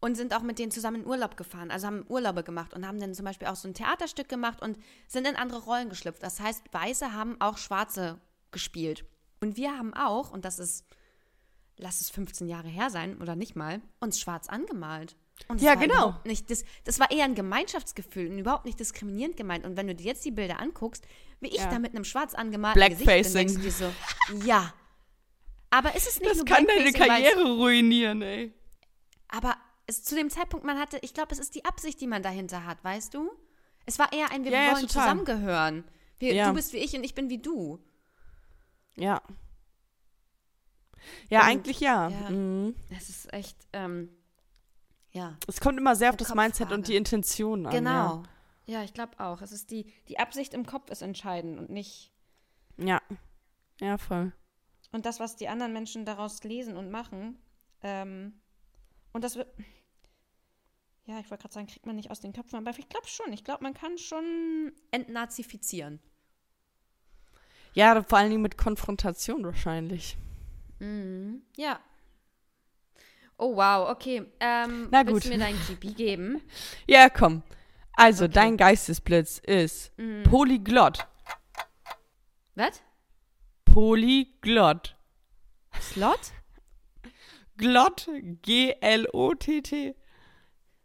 [0.00, 1.70] und sind auch mit denen zusammen in Urlaub gefahren.
[1.70, 4.78] Also haben Urlaube gemacht und haben dann zum Beispiel auch so ein Theaterstück gemacht und
[5.06, 6.22] sind in andere Rollen geschlüpft.
[6.22, 8.18] Das heißt, Weiße haben auch Schwarze
[8.50, 9.04] gespielt.
[9.40, 10.84] Und wir haben auch, und das ist,
[11.76, 15.16] lass es 15 Jahre her sein oder nicht mal, uns schwarz angemalt.
[15.56, 16.16] Ja, genau.
[16.24, 19.64] Nicht, das, das war eher ein Gemeinschaftsgefühl und überhaupt nicht diskriminierend gemeint.
[19.64, 21.06] Und wenn du dir jetzt die Bilder anguckst,
[21.40, 21.70] wie ich Ja.
[21.70, 23.90] da mit einem schwarz angemalten Gesicht bin, denkst du dir so,
[24.44, 24.74] ja.
[25.70, 28.52] Aber ist es nicht Das kann deine Karriere ruinieren, ey.
[29.28, 29.56] Aber
[29.90, 32.64] es, zu dem Zeitpunkt, man hatte, ich glaube, es ist die Absicht, die man dahinter
[32.64, 33.30] hat, weißt du?
[33.86, 35.02] Es war eher ein, wir Ja, ja, wollen total.
[35.02, 35.84] zusammengehören.
[36.18, 36.48] Wir, Ja.
[36.48, 37.78] Du bist wie ich und ich bin wie du.
[38.96, 39.22] Ja.
[41.28, 42.08] Ja, Und- eigentlich ja.
[42.08, 42.30] ja.
[42.30, 42.74] Mhm.
[42.90, 44.10] Es ist echt, ähm,
[45.12, 45.36] ja.
[45.46, 47.72] Es kommt immer sehr auf das Mindset und die Intention an.
[47.72, 47.90] Genau.
[47.90, 48.22] Ja.
[48.66, 49.40] Ja, ich glaube auch.
[49.42, 52.12] Es ist die, die Absicht im Kopf ist entscheidend und nicht.
[52.76, 53.00] Ja.
[53.80, 54.32] Ja, voll.
[54.92, 57.38] Und das, was die anderen Menschen daraus lesen und machen.
[57.82, 58.34] Ähm,
[59.12, 59.48] und das wird.
[61.06, 63.32] Ja, ich wollte gerade sagen, kriegt man nicht aus den Köpfen, aber ich glaube schon.
[63.32, 65.98] Ich glaube, man kann schon entnazifizieren.
[67.72, 70.16] Ja, vor allen Dingen mit Konfrontation wahrscheinlich.
[70.78, 71.42] Mhm.
[71.56, 71.80] Ja.
[73.38, 74.26] Oh, wow, okay.
[74.40, 75.24] Ähm, Na willst gut.
[75.24, 76.42] du mir deinen GP geben?
[76.86, 77.42] Ja, komm.
[77.94, 78.34] Also, Okay.
[78.34, 80.22] dein Geistesblitz ist Mhm.
[80.24, 81.06] Polyglott.
[82.54, 82.82] Was?
[83.64, 84.96] Polyglott.
[85.80, 86.32] Slot?
[87.56, 88.08] Glott,
[88.42, 89.94] G-L-O-T-T.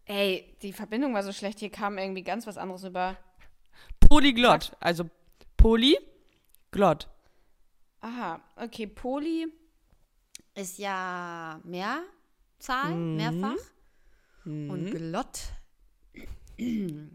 [0.05, 3.17] Ey, die Verbindung war so schlecht, hier kam irgendwie ganz was anderes über.
[3.99, 4.75] Polyglott.
[4.79, 5.09] Also
[5.57, 7.09] Polyglott.
[8.01, 9.47] Aha, okay, Poly
[10.53, 13.15] ist ja Mehrzahl, Mhm.
[13.15, 13.55] mehrfach.
[14.45, 15.39] Und Glott.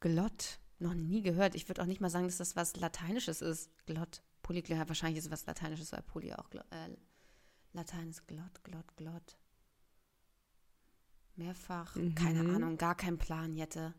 [0.00, 0.58] Glott.
[0.78, 1.54] Noch nie gehört.
[1.54, 3.70] Ich würde auch nicht mal sagen, dass das was Lateinisches ist.
[3.86, 4.20] Glott.
[4.42, 4.88] Polyglott.
[4.88, 6.96] Wahrscheinlich ist es was Lateinisches, weil Poly auch äh,
[7.72, 9.36] Latein ist Glott, Glott, Glott.
[11.36, 11.94] Mehrfach.
[12.14, 12.54] Keine Mhm.
[12.56, 13.94] Ahnung, gar kein Plan, Jette.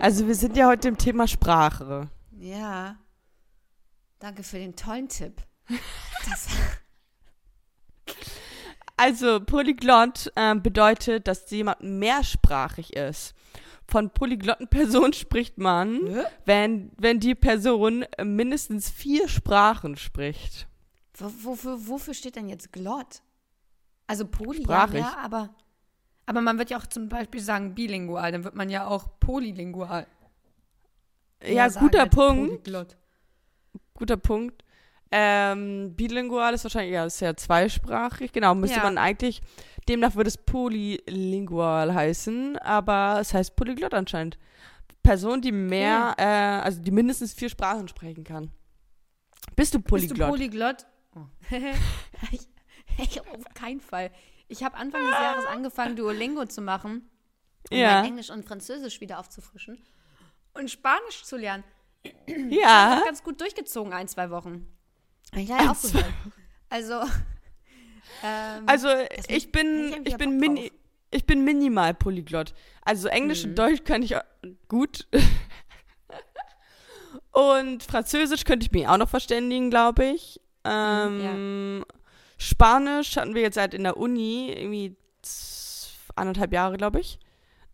[0.00, 2.08] Also, wir sind ja heute im Thema Sprache.
[2.38, 2.96] Ja.
[4.18, 5.42] Danke für den tollen Tipp.
[8.98, 13.34] Also, Polyglott ähm, bedeutet, dass jemand mehrsprachig ist.
[13.86, 16.22] Von polyglotten Personen spricht man, Hä?
[16.46, 20.66] wenn, wenn die Person äh, mindestens vier Sprachen spricht.
[21.14, 23.20] Wo- Wofür, wofür steht denn jetzt Glott?
[24.06, 25.54] Also Poly, ja, ja, aber,
[26.26, 30.06] aber man wird ja auch zum Beispiel sagen bilingual, dann wird man ja auch polylingual.
[31.44, 32.48] Ja, guter Punkt.
[32.64, 32.96] Polyglott.
[33.94, 34.62] Guter Punkt.
[35.12, 38.32] Ähm, bilingual ist wahrscheinlich ja, ist ja zweisprachig.
[38.32, 38.82] Genau, müsste Ja.
[38.82, 39.40] man eigentlich,
[39.88, 44.38] demnach würde es polylingual heißen, aber es heißt Polyglott anscheinend.
[45.02, 46.24] Person, die mehr, äh,
[46.64, 48.50] also die mindestens vier Sprachen sprechen kann.
[49.54, 50.28] Bist du Bist Polyglott?
[50.28, 50.86] du Polyglott?
[51.14, 51.20] Oh.
[52.32, 52.40] ich,
[52.98, 54.10] ich auf keinen Fall.
[54.48, 57.08] Ich habe Anfang des Jahres angefangen, Duolingo zu machen,
[57.70, 57.96] um Ja.
[57.96, 59.82] mein Englisch und Französisch wieder aufzufrischen
[60.54, 61.64] und Spanisch zu lernen.
[62.50, 63.02] ja.
[63.04, 64.66] ganz gut durchgezogen, ein, zwei Wochen.
[65.32, 66.12] Hab ich leider aufgehört.
[66.68, 67.00] Also,
[68.22, 68.88] ähm, Also
[69.28, 70.72] ich bin, ich ich bin mini,
[71.10, 72.54] ich bin minimal Polyglott.
[72.82, 73.50] Also Englisch Mhm.
[73.50, 74.14] und Deutsch kann ich
[74.68, 75.08] gut.
[77.32, 80.40] und Französisch könnte ich mich auch noch verständigen, glaube ich.
[80.64, 81.84] Ähm,
[82.38, 84.96] Spanisch hatten wir jetzt halt in der Uni irgendwie
[86.14, 87.18] anderthalb Jahre, glaube ich.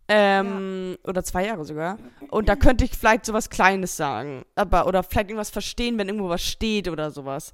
[0.09, 1.97] Ähm, Oder zwei Jahre sogar.
[2.29, 4.43] Und da könnte ich vielleicht sowas Kleines sagen.
[4.55, 7.53] Aber, oder vielleicht irgendwas verstehen, wenn irgendwo was steht oder sowas.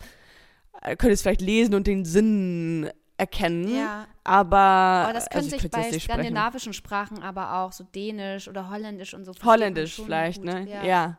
[0.81, 3.75] Äh, könnte es vielleicht lesen und den Sinn erkennen.
[3.75, 5.99] ja, Aber, aber das also könnte ich ich es bei sprechen.
[6.01, 9.33] skandinavischen Sprachen aber auch, so Dänisch oder Holländisch und so.
[9.43, 10.45] Holländisch vielleicht, gut.
[10.45, 10.67] ne?
[10.69, 10.83] Ja.
[10.83, 11.17] Ja.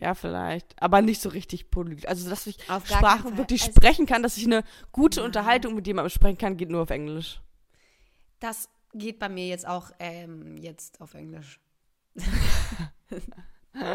[0.00, 0.14] Ja.
[0.14, 0.80] vielleicht.
[0.82, 2.06] Aber nicht so richtig polyglott.
[2.06, 5.26] Also, dass ich Auf Sprachen wirklich Also, sprechen kann, dass ich eine gute Nein.
[5.26, 7.40] Unterhaltung mit jemandem sprechen kann, geht nur auf Englisch.
[8.40, 11.60] Das geht bei mir jetzt auch ähm, jetzt auf Englisch.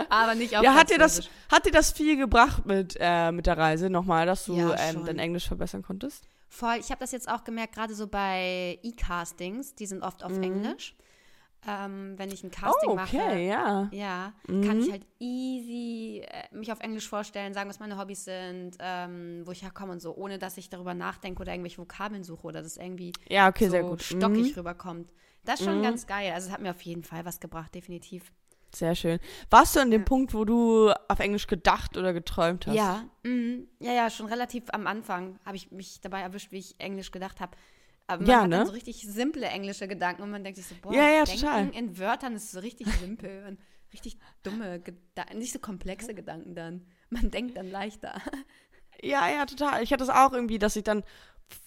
[0.10, 3.46] aber nicht auf ja, hat dir, das, hat dir das viel gebracht mit, äh, mit
[3.48, 6.28] der Reise nochmal, dass du Ja, ähm, dein Englisch verbessern konntest?
[6.50, 10.34] Voll, ich habe das jetzt auch gemerkt, gerade so bei E-Castings, die sind oft auf
[10.34, 10.44] Mhm.
[10.44, 10.96] Englisch.
[11.68, 13.88] Ähm, wenn ich ein Casting oh, mache, okay, ja.
[13.92, 14.64] ja, Mhm.
[14.64, 19.44] kann ich halt easy äh, mich auf Englisch vorstellen, sagen, was meine Hobbys sind, ähm,
[19.46, 22.64] wo ich herkomme und so, ohne dass ich darüber nachdenke oder irgendwelche Vokabeln suche oder
[22.64, 24.60] das irgendwie Ja, okay, so stockig Mhm.
[24.60, 25.12] rüberkommt.
[25.46, 25.84] Das ist schon Mhm.
[25.84, 26.32] ganz geil.
[26.34, 28.32] Also es hat mir auf jeden Fall was gebracht, definitiv.
[28.74, 29.20] Sehr schön.
[29.50, 30.06] Warst du an dem Ja.
[30.06, 32.76] Punkt, wo du auf Englisch gedacht oder geträumt hast?
[32.76, 33.68] Ja, mhm.
[33.80, 37.40] ja, ja, schon relativ am Anfang habe ich mich dabei erwischt, wie ich Englisch gedacht
[37.42, 37.56] habe.
[38.12, 38.58] Aber man Ja, hat ne?
[38.58, 41.42] dann so richtig simple englische Gedanken und man denkt sich so, boah, Ja, ja, Denken
[41.42, 41.70] total.
[41.70, 43.60] in Wörtern ist so richtig simpel und
[43.94, 46.86] richtig dumme Gedanken, nicht so komplexe Gedanken dann.
[47.10, 48.22] Man denkt dann leichter.
[49.02, 49.82] Ja, ja, total.
[49.84, 51.04] Ich hatte es auch irgendwie, dass ich dann,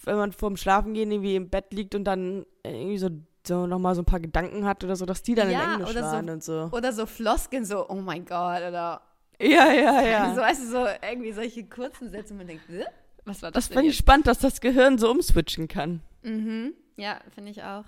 [0.04, 3.10] wenn man vorm Schlafengehen irgendwie im Bett liegt und dann irgendwie so,
[3.46, 5.90] so nochmal so ein paar Gedanken hat oder so, dass die dann Ja, in Englisch
[5.90, 6.70] oder so- waren und so.
[6.72, 9.02] Oder so Floskeln, so, oh mein Gott, oder
[9.40, 10.34] Ja, ja, ja.
[10.34, 12.84] so, weißt du, so irgendwie solche kurzen Sätze und man denkt, "Hä?
[13.26, 16.02] was war das, das fand ich spannend, dass das Gehirn so umswitchen kann.
[16.24, 16.74] Mhm.
[16.96, 17.84] Ja, finde ich auch.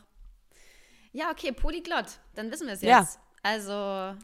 [1.12, 2.18] Ja, okay, Polyglott.
[2.34, 3.00] Dann wissen wir es Ja.
[3.00, 3.18] jetzt.
[3.42, 4.14] Also,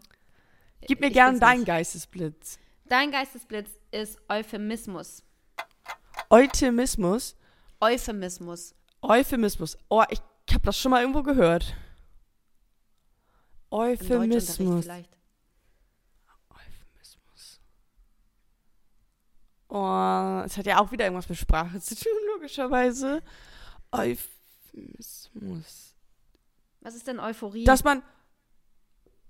[0.82, 1.64] Gib mir Ich gern deinen.
[1.64, 2.58] Geistesblitz.
[2.86, 5.22] dein Geistesblitz ist Euphemismus.
[6.28, 7.36] Euphemismus.
[7.80, 8.74] Euphemismus.
[9.00, 9.78] Euphemismus.
[9.88, 10.20] Oh, ich
[10.50, 11.74] habe das schon mal irgendwo gehört.
[13.70, 14.58] Euphemismus.
[14.58, 15.06] Euphemismus.
[19.68, 23.22] Oh, es hat ja auch wieder irgendwas mit Sprache zu tun, logischerweise.
[23.92, 25.94] Euphemismus.
[26.80, 27.64] Was ist denn Euphorie?
[27.64, 28.02] Dass man.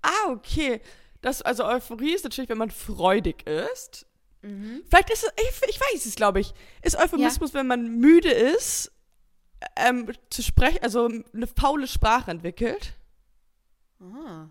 [0.01, 0.81] Ah, okay.
[1.21, 4.05] Das, also Euphorie ist natürlich, wenn man freudig ist.
[4.41, 4.83] Mhm.
[4.89, 6.53] Vielleicht ist es, ich, ich weiß es, glaube ich.
[6.81, 8.91] Ist Euphemismus, wenn man müde ist,
[9.77, 12.93] ähm, zu sprechen, also eine faule Sprache entwickelt?
[14.01, 14.47] Ah.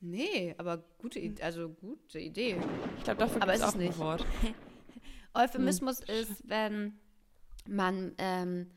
[0.00, 2.60] Nee, aber gute, I also gute Idee.
[2.98, 3.98] Ich glaube, dafür gibt es auch ein.
[3.98, 4.26] Wort.
[5.34, 6.98] Euphemismus ist, wenn
[7.66, 8.70] man ähm,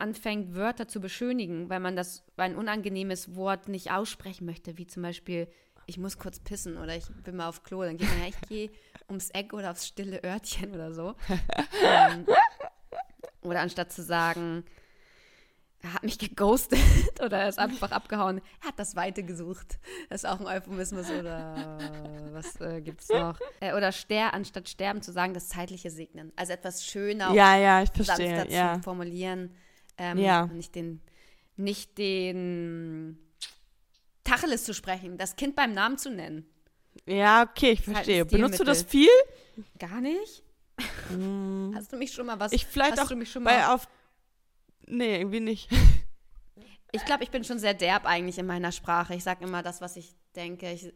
[0.00, 4.86] anfängt, Wörter zu beschönigen, weil man das, weil ein unangenehmes Wort nicht aussprechen möchte, wie
[4.86, 5.48] zum Beispiel,
[5.86, 8.40] ich muss kurz pissen oder ich bin mal auf Klo, dann geht man ja, ich
[8.48, 8.70] gehe
[9.08, 11.14] ums Eck oder aufs stille Örtchen oder so.
[11.84, 12.26] ähm,
[13.42, 14.64] oder anstatt zu sagen,
[15.82, 16.78] er hat mich geghostet
[17.24, 19.78] oder er ist einfach abgehauen, er hat das Weite gesucht.
[20.10, 23.38] Das ist auch ein Euphemismus oder was äh, gibt's noch?
[23.60, 26.32] Äh, oder ster anstatt sterben zu sagen, das zeitliche Segnen.
[26.36, 28.46] Also etwas schöner Ja, ja, ich sanfter verstehe.
[28.48, 28.80] zu Ja.
[28.82, 29.54] formulieren.
[30.00, 30.46] Ähm, Ja.
[30.46, 31.00] Nicht den,
[31.56, 33.18] nicht den
[34.24, 36.46] Tacheles zu sprechen, das Kind beim Namen zu nennen.
[37.06, 38.24] ja, okay, ich halt verstehe.
[38.24, 39.08] Benutzt du das viel?
[39.78, 40.42] Gar nicht?
[41.74, 42.52] Hast du mich schon mal was?
[42.52, 42.54] Mm.
[42.54, 43.86] Ich vielleicht hast auch du mich schon bei mal, auf.
[44.86, 45.68] Nee, irgendwie nicht.
[46.92, 49.14] Ich glaube, ich bin schon sehr derb eigentlich in meiner Sprache.
[49.14, 50.72] Ich sage immer das, was ich denke.
[50.72, 50.92] Ich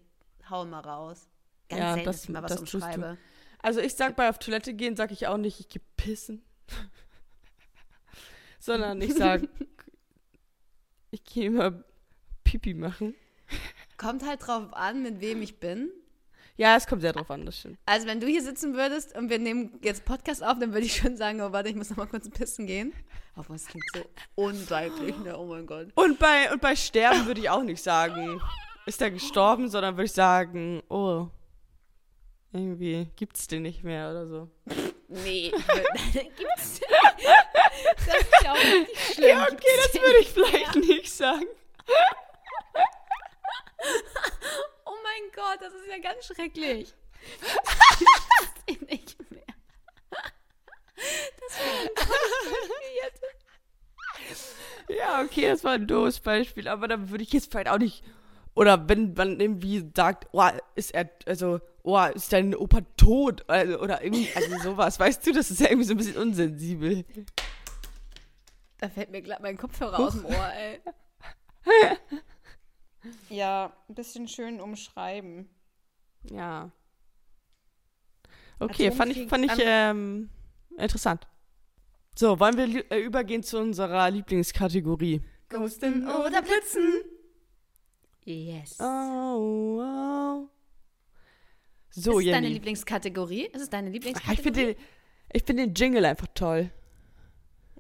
[0.51, 1.29] hau immer raus.
[1.69, 3.19] Ganz Ja, selten, das- dass ich mal was umschreibe.
[3.63, 6.43] Also ich sag bei auf Toilette gehen, sag ich auch nicht, ich geh pissen.
[8.65, 9.43] Sondern ich sag,
[11.11, 11.85] ich gehe immer
[12.45, 13.15] Pipi machen.
[13.99, 15.91] Kommt halt drauf an, mit wem ich bin.
[16.57, 17.79] Ja, es kommt sehr drauf an, das stimmt.
[17.85, 20.97] Also wenn du hier sitzen würdest und wir nehmen jetzt Podcast auf, dann würde ich
[20.97, 22.95] schon sagen, oh warte, ich muss noch mal kurz pissen gehen.
[23.35, 24.03] Aber es klingt so
[24.35, 25.37] unseitlich, ne?
[25.37, 25.89] Oh mein Gott.
[25.95, 28.41] Und bei, und bei Sterben würde ich auch nicht sagen,
[28.87, 31.29] ist er gestorben, sondern würde ich sagen, oh,
[32.55, 34.49] irgendwie gibt's den nicht mehr oder so.
[35.09, 35.51] Nee,
[36.13, 36.81] gibt's
[38.07, 39.29] Das ist ja auch richtig schlimm.
[39.29, 41.47] Ja, okay, das würde ich vielleicht nicht sagen.
[44.87, 46.95] Oh mein Gott, das ist ja ganz schrecklich.
[47.41, 49.43] Das gibt's nicht mehr.
[51.41, 51.59] Das
[54.89, 58.05] Ja, okay, das war ein doofes Beispiel, aber dann würde ich jetzt vielleicht auch nicht.
[58.55, 63.49] Oder wenn man irgendwie sagt, oh, ist er, also, oh, ist dein Opa tot?
[63.49, 67.05] Also, oder irgendwie, also sowas, weißt du, das ist ja irgendwie so ein bisschen unsensibel.
[68.79, 70.81] Da fällt mir glatt mein Kopfhörer aus dem Ohr, ey.
[73.29, 75.49] Ja, ein bisschen schön umschreiben.
[76.31, 76.71] Ja.
[78.59, 80.31] Okay, fand ich, fand ich ähm,
[80.79, 81.27] interessant.
[82.15, 85.23] So, wollen wir äh, übergehen zu unserer Lieblingskategorie?
[85.49, 87.03] Ghosten oder Blitzen?
[88.25, 88.79] Yes.
[88.81, 90.49] Oh, oh.
[91.95, 92.55] So, ist es deine Jenny.
[92.55, 93.47] Lieblingskategorie?
[93.53, 94.43] Ist es deine Ah, Ich Lieblingskategorie?
[94.43, 94.77] finde den,
[95.33, 96.71] ich find den Jingle einfach toll.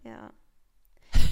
[0.04, 0.32] Ja.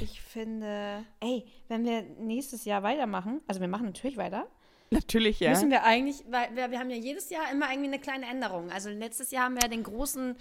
[0.00, 4.46] Ich finde, ey, wenn wir nächstes Jahr weitermachen, also wir machen natürlich weiter,
[4.90, 5.50] Natürlich, ja.
[5.50, 8.70] müssen wir eigentlich, weil wir, wir haben ja jedes Jahr immer irgendwie eine kleine Änderung.
[8.70, 10.36] Also letztes Jahr haben wir den großen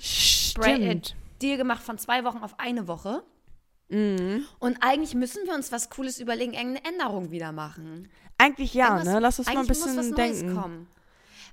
[0.64, 1.00] äh.
[1.42, 3.24] Deal gemacht von zwei Wochen auf eine Woche.
[3.90, 4.46] Mhm.
[4.60, 8.10] Und eigentlich müssen wir uns was Cooles überlegen, irgendeine Änderung wieder machen.
[8.38, 9.20] Eigentlich ja, Irgendwas- ne?
[9.20, 10.56] Lass uns mal ein eigentlich muss bisschen was Neues denken.
[10.56, 10.88] kommen.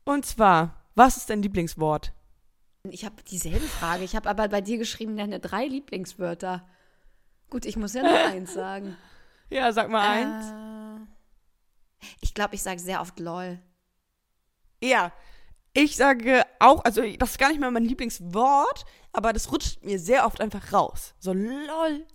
[0.04, 2.13] Und zwar, was ist dein Lieblingswort?
[2.84, 4.04] Ich habe dieselbe Frage.
[4.04, 6.67] Ich habe aber bei dir geschrieben, deine drei Lieblingswörter.
[7.49, 8.97] Gut, ich muss ja nur eins sagen.
[9.49, 10.45] Ja, sag mal eins.
[10.47, 13.60] Äh, ich glaube, ich sage sehr oft LOL.
[14.84, 15.12] Ja,
[15.73, 19.99] ich sage auch, also das ist gar nicht mehr mein Lieblingswort, aber das rutscht mir
[19.99, 21.13] sehr oft einfach raus.
[21.19, 22.06] So lol.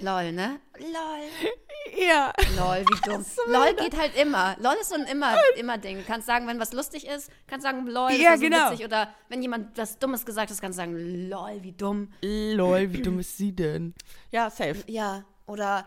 [0.00, 0.60] LOL, ne?
[0.78, 2.00] LOL.
[2.06, 2.32] Ja.
[2.56, 3.24] LOL, wie dumm.
[3.46, 4.56] LOL geht halt immer.
[4.58, 5.98] LOL ist so ein immer, immer Ding.
[5.98, 8.70] Du kannst sagen, wenn was lustig ist, kannst sagen LOL, das Ja, war so genau.
[8.72, 8.84] witzig.
[8.86, 12.12] Oder wenn jemand was Dummes gesagt hat, kannst du sagen LOL, wie dumm.
[12.22, 13.94] Lol, wie dumm ist sie denn?
[14.30, 14.82] Ja, safe.
[14.88, 15.86] Ja, oder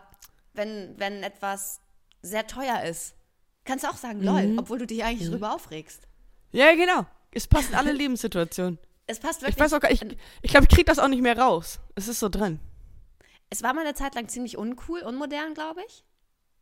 [0.54, 1.80] wenn, wenn etwas
[2.22, 3.14] sehr teuer ist,
[3.64, 4.58] kannst du auch sagen LOL, Mhm.
[4.58, 6.04] obwohl du dich eigentlich drüber aufregst.
[6.50, 7.04] Ja, genau.
[7.30, 8.78] Es passt in alle Lebenssituationen.
[9.06, 9.56] Es passt wirklich.
[9.56, 11.78] Ich weiß auch gar nicht, ich, ich glaube, ich krieg das auch nicht mehr raus.
[11.94, 12.58] Es ist so drin.
[13.50, 16.04] Es war mal eine Zeit lang ziemlich uncool, unmodern, glaube ich.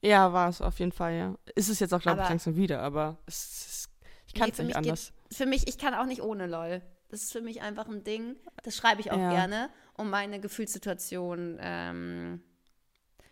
[0.02, 1.34] Ja, war es auf jeden Fall, ja.
[1.54, 3.88] Ist es jetzt auch, glaube ich, langsam wieder, aber es ist,
[4.26, 5.12] ich kann Nee, es für nicht anders.
[5.32, 6.82] Für mich, ich kann auch nicht ohne LOL.
[7.08, 8.36] Das ist für mich einfach ein Ding.
[8.62, 9.30] Das schreibe ich auch Ja.
[9.30, 12.42] gerne, um meine Gefühlssituation ähm,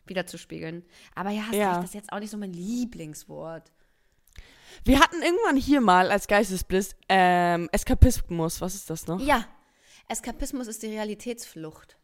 [0.07, 0.85] wiederzuspiegeln.
[1.15, 1.71] Aber ja, hast Ja.
[1.71, 3.71] recht, das ist jetzt auch nicht so mein Lieblingswort.
[4.85, 8.61] Wir hatten irgendwann hier mal als Geistesbliss ähm, Eskapismus.
[8.61, 9.21] Was ist das noch?
[9.21, 9.45] Ja,
[10.09, 11.97] Eskapismus ist die Realitätsflucht.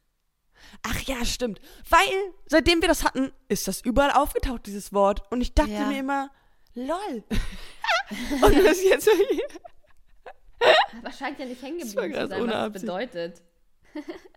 [0.82, 1.60] Ach ja, stimmt.
[1.88, 2.08] Weil,
[2.46, 5.22] seitdem wir das hatten, ist das überall aufgetaucht, dieses Wort.
[5.30, 5.86] Und ich dachte Ja.
[5.86, 6.30] mir immer,
[6.74, 7.24] lol.
[8.42, 9.44] Und das ist jetzt so hier.
[10.98, 12.82] Aber scheint ja nicht hängen Das geblieben zu sein, was es Absicht.
[12.86, 13.42] bedeutet.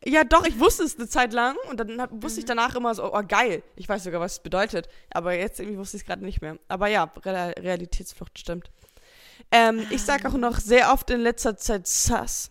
[0.03, 2.39] Ja, doch, ich wusste es eine Zeit lang und dann hab, wusste Mhm.
[2.39, 4.87] ich danach immer so, oh geil, ich weiß sogar, was es bedeutet.
[5.11, 6.57] Aber jetzt irgendwie wusste ich es gerade nicht mehr.
[6.67, 8.71] Aber ja, Re Realitätsflucht stimmt.
[9.51, 12.49] Ähm, ich sag auch noch sehr oft in letzter Zeit Sass.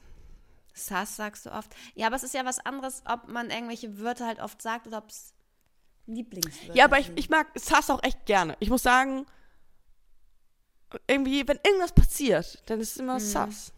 [0.75, 1.71] Sass sagst du oft.
[1.95, 4.99] Ja, aber es ist ja was anderes, ob man irgendwelche Wörter halt oft sagt oder
[4.99, 5.35] ob es
[6.07, 8.57] Lieblingswörter Ja, aber ich, ich mag Sass auch echt gerne.
[8.61, 9.27] Ich muss sagen,
[11.07, 13.03] irgendwie, wenn irgendwas passiert, dann ist es Mhm.
[13.05, 13.73] immer Sass.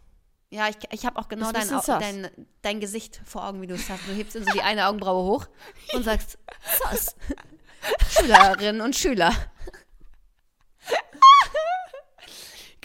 [0.51, 3.89] Ja, ich, ich habe auch genau dein, dein, dein Gesicht vor Augen, wie du es
[3.89, 4.07] hast.
[4.07, 5.47] Du hebst so die eine Augenbraue hoch
[5.93, 6.37] und sagst,
[6.83, 7.15] Sass.
[8.09, 9.31] Schülerinnen und Schüler.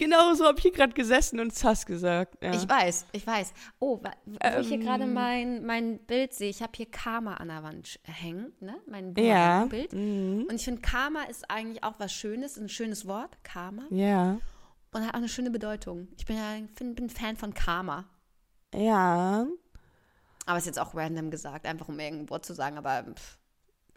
[0.01, 2.43] Genau so habe ich hier gerade gesessen und Sass gesagt.
[2.43, 2.53] Ja.
[2.53, 3.53] Ich weiß, ich weiß.
[3.79, 5.13] Oh, wo ich hier gerade Ähm.
[5.13, 8.75] mein, mein Bild sehe, ich habe hier Karma an der Wand sch- hängen, ne?
[8.87, 9.65] Mein ja.
[9.65, 9.93] Bild.
[9.93, 10.47] Mhm.
[10.49, 13.83] Und ich finde, Karma ist eigentlich auch was Schönes, ein schönes Wort, Karma.
[13.91, 14.39] Ja.
[14.91, 16.07] Und hat auch eine schöne Bedeutung.
[16.17, 18.05] Ich bin ja bin, bin Fan von Karma.
[18.73, 19.45] Ja.
[20.47, 23.37] Aber ist jetzt auch random gesagt, einfach um irgendein Wort zu sagen, aber pff,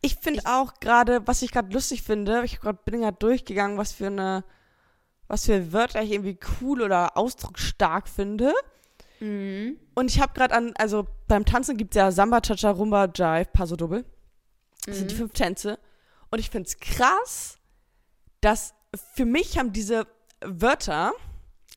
[0.02, 3.92] Ich finde auch gerade, was ich gerade lustig finde, ich grad, bin gerade durchgegangen, was
[3.92, 4.44] für eine,
[5.28, 8.52] was für Wörter ich irgendwie cool oder ausdrucksstark finde.
[9.94, 13.48] Und ich habe gerade an, also beim Tanzen gibt es ja Samba, Cha-Cha, Rumba, Jive,
[13.52, 14.04] Paso Doble.
[14.86, 15.78] Das sind die fünf Tänze.
[16.30, 17.58] Und ich finde es krass,
[18.40, 18.74] dass
[19.14, 20.06] für mich haben diese
[20.44, 21.12] Wörter,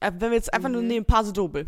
[0.01, 1.67] äh, wenn wir jetzt einfach nur nehmen, Paso Doble.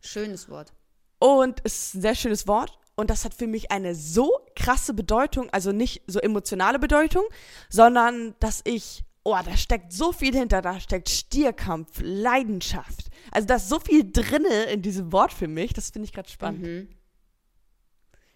[0.00, 0.72] schönes Wort.
[1.18, 2.78] Und es ist ein sehr schönes Wort.
[2.94, 7.24] Und das hat für mich eine so krasse Bedeutung, also nicht so emotionale Bedeutung,
[7.68, 13.10] sondern dass ich, oh, da steckt so viel hinter, da steckt Stierkampf, Leidenschaft.
[13.30, 16.28] Also da ist so viel drinne in diesem Wort für mich, das finde ich gerade
[16.28, 16.62] spannend.
[16.62, 16.88] Mhm.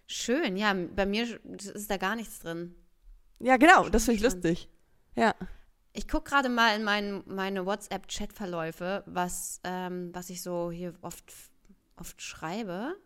[0.06, 2.74] Schön, ja, bei mir ist da gar nichts drin.
[3.38, 4.68] Ja, genau, das finde ich lustig.
[5.16, 5.34] Ja.
[5.94, 11.32] Ich gucke gerade mal in mein, meine WhatsApp-Chat-Verläufe, was, ähm, was ich so hier oft,
[11.96, 12.96] oft schreibe.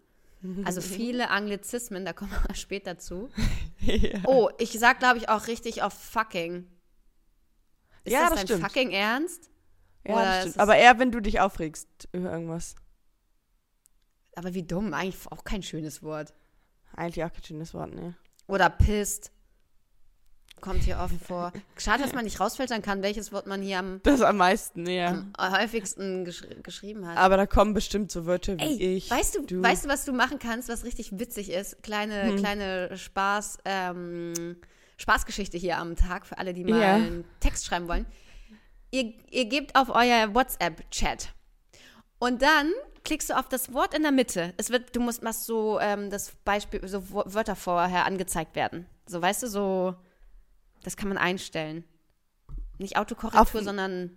[0.65, 3.29] Also viele Anglizismen, da kommen wir später zu.
[3.79, 4.21] ja.
[4.25, 6.67] Oh, ich sag, glaube ich, auch richtig auf fucking.
[8.07, 8.63] Ist Ja, das, das dein stimmt.
[8.65, 9.51] fucking Ernst?
[10.07, 10.59] Ja, Oder das stimmt.
[10.61, 12.75] Aber eher, wenn du dich aufregst über irgendwas.
[14.35, 16.35] Aber wie dumm, eigentlich auch kein schönes Wort.
[16.95, 18.15] Eigentlich auch kein schönes Wort, ne?
[18.47, 19.33] Oder pisst.
[20.63, 21.53] Kommt hier oft vor.
[21.77, 25.25] Schade, dass man nicht rausfiltern kann, welches Wort man hier am, Das am meisten, ja.
[25.37, 27.19] am häufigsten gesch geschrieben hat.
[27.19, 29.11] Aber da kommen bestimmt so Wörter wie Ey, ich.
[29.11, 29.63] weißt du, du.
[29.63, 31.83] weißt du, was du machen kannst, was richtig witzig ist?
[31.83, 32.37] Kleine, Hm.
[32.39, 34.57] kleine Spaß, ähm,
[34.99, 36.95] Spaßgeschichte hier am Tag für alle, die mal Ja.
[36.95, 38.07] einen Text schreiben wollen.
[38.91, 41.33] Ihr, ihr gebt auf euer WhatsApp-Chat
[42.19, 42.71] und dann
[43.05, 44.55] klickst du auf das Wort in der Mitte.
[44.57, 48.87] Es wird, du musst machst so ähm, das Beispiel, so Wörter vorher angezeigt werden.
[49.07, 49.95] So, weißt du, so,
[50.83, 51.85] das kann man einstellen.
[52.79, 54.17] Nicht Autokorrektur, Auf- sondern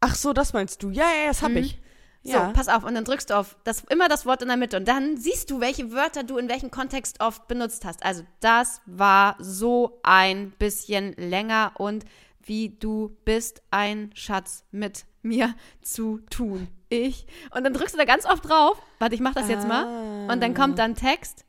[0.00, 0.90] Ach so, das meinst du.
[0.90, 1.56] Ja, ja, ja, das hab Mhm.
[1.58, 1.78] ich.
[2.24, 2.50] So, Ja.
[2.52, 4.88] pass auf, und dann drückst du auf das, immer das Wort in der Mitte und
[4.88, 8.04] dann siehst du, welche Wörter du in welchem Kontext oft benutzt hast.
[8.04, 12.04] Also, das war so ein bisschen länger und
[12.42, 16.68] wie du bist ein Schatz mit mir zu tun.
[16.88, 17.26] Ich.
[17.54, 18.80] Und dann drückst du da ganz oft drauf.
[18.98, 20.28] Warte, ich mach das jetzt mal.
[20.30, 21.44] Und dann kommt dann Text.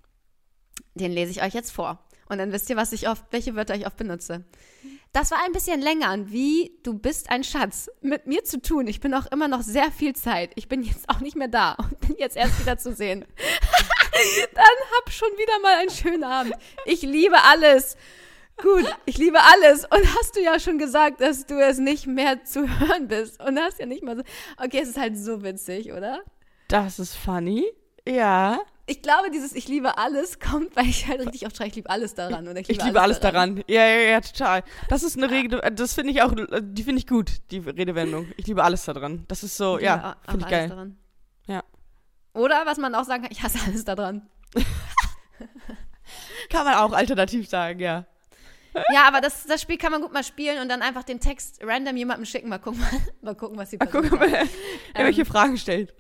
[0.95, 2.03] Den lese ich euch jetzt vor.
[2.28, 4.43] Und dann wisst ihr, was ich oft, welche Wörter ich oft benutze.
[5.12, 8.88] Das war ein bisschen länger an wie du bist ein Schatz mit mir zu tun.
[8.88, 10.51] Ich bin auch immer noch sehr viel Zeit.
[10.55, 13.26] Ich bin jetzt auch nicht mehr da und bin jetzt erst wieder zu sehen.
[14.53, 14.66] Dann
[14.97, 16.53] hab schon wieder mal einen schönen Abend.
[16.86, 17.97] Ich liebe alles.
[18.62, 19.86] Gut, ich liebe alles.
[19.86, 23.41] Und hast du ja schon gesagt, dass du es nicht mehr zu hören bist.
[23.41, 24.24] Und hast ja nicht mal so.
[24.57, 26.20] Okay, es ist halt so witzig, oder?
[26.68, 27.66] Das ist funny.
[28.07, 28.60] Ja.
[28.90, 31.90] Ich glaube, dieses Ich liebe alles kommt, weil ich halt richtig oft schreibe, ich liebe
[31.92, 32.48] alles daran.
[32.48, 33.64] Oder Ich liebe alles daran.
[33.68, 34.64] Ja, ja, ja, total.
[34.88, 38.28] Das ist eine Rede, das finde ich auch, die finde ich gut, die Redewendung.
[38.38, 39.26] Ich liebe alles daran.
[39.28, 40.70] Das ist so, Ich ja, liebe finde ich alles geil.
[40.70, 40.98] Daran.
[41.46, 41.64] Ja.
[42.34, 44.28] Oder was man auch sagen kann, ich hasse alles daran.
[46.50, 48.06] Kann man auch alternativ sagen, ja.
[48.92, 51.60] Ja, aber das, das Spiel kann man gut mal spielen und dann einfach den Text
[51.64, 52.50] random jemandem schicken.
[52.50, 52.84] Mal gucken,
[53.22, 54.50] mal gucken was die Mal Person gucken, sagt.
[54.96, 55.94] wer welche Fragen stellt.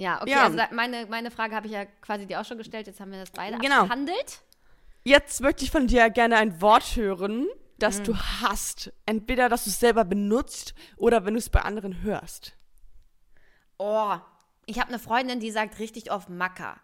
[0.00, 0.44] Ja, okay, Ja.
[0.44, 2.86] also meine, meine Frage habe ich ja quasi dir auch schon gestellt.
[2.86, 3.82] Jetzt haben wir das beide Genau.
[3.82, 4.40] abgehandelt.
[5.04, 7.46] Jetzt möchte ich von dir gerne ein Wort hören,
[7.78, 8.92] das du hast.
[9.04, 12.56] Entweder, dass du es selber benutzt oder wenn du es bei anderen hörst.
[13.78, 14.16] Oh,
[14.66, 16.76] Ich habe eine Freundin, die sagt richtig oft Macker.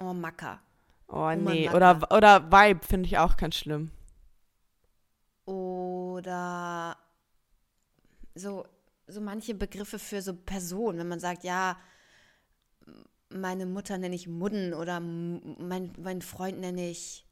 [0.00, 0.60] Oh, Macker.
[1.08, 1.76] Oh nee, Macker.
[1.76, 3.90] oder, oder Vibe finde ich auch ganz schlimm.
[5.44, 6.96] Oder
[8.34, 8.64] so,
[9.06, 11.76] so manche Begriffe für so Personen, wenn man sagt, ja,
[13.30, 17.24] meine Mutter nenne ich Mudden oder mein, meinen Freund nenne ich.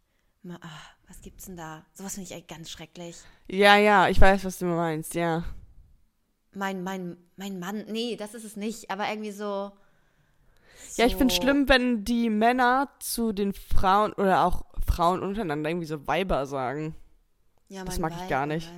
[0.43, 1.85] Ma- ah, was gibt's denn da?
[1.95, 3.17] Sowas finde ich echt ganz schrecklich.
[3.49, 5.45] Ja, ja, ich weiß, was du meinst, ja.
[6.55, 9.73] Mein, mein, mein Mann, nee, das ist es nicht, aber irgendwie so.
[10.97, 15.69] Ja, ich finde so- schlimm, wenn die Männer zu den Frauen oder auch Frauen untereinander
[15.71, 16.95] irgendwie so Weiber sagen.
[17.69, 18.73] Ja, das mag ich Weib, gar mein nicht.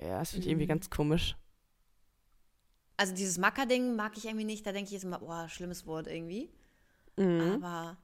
[0.00, 0.68] Ja, das finde ich irgendwie Mhm.
[0.68, 1.36] ganz komisch.
[2.98, 4.66] Also dieses Macker-Ding mag ich irgendwie nicht.
[4.66, 6.50] Da denke ich jetzt immer, boah, schlimmes Wort irgendwie.
[7.16, 7.62] Mhm.
[7.62, 7.96] Aber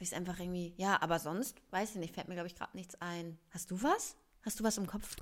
[0.00, 3.00] ist einfach irgendwie, ja, aber sonst, weiß ich nicht, fällt mir, glaube ich, gerade nichts
[3.00, 3.38] ein.
[3.50, 4.16] Hast du was?
[4.44, 5.16] Hast du was im Kopf?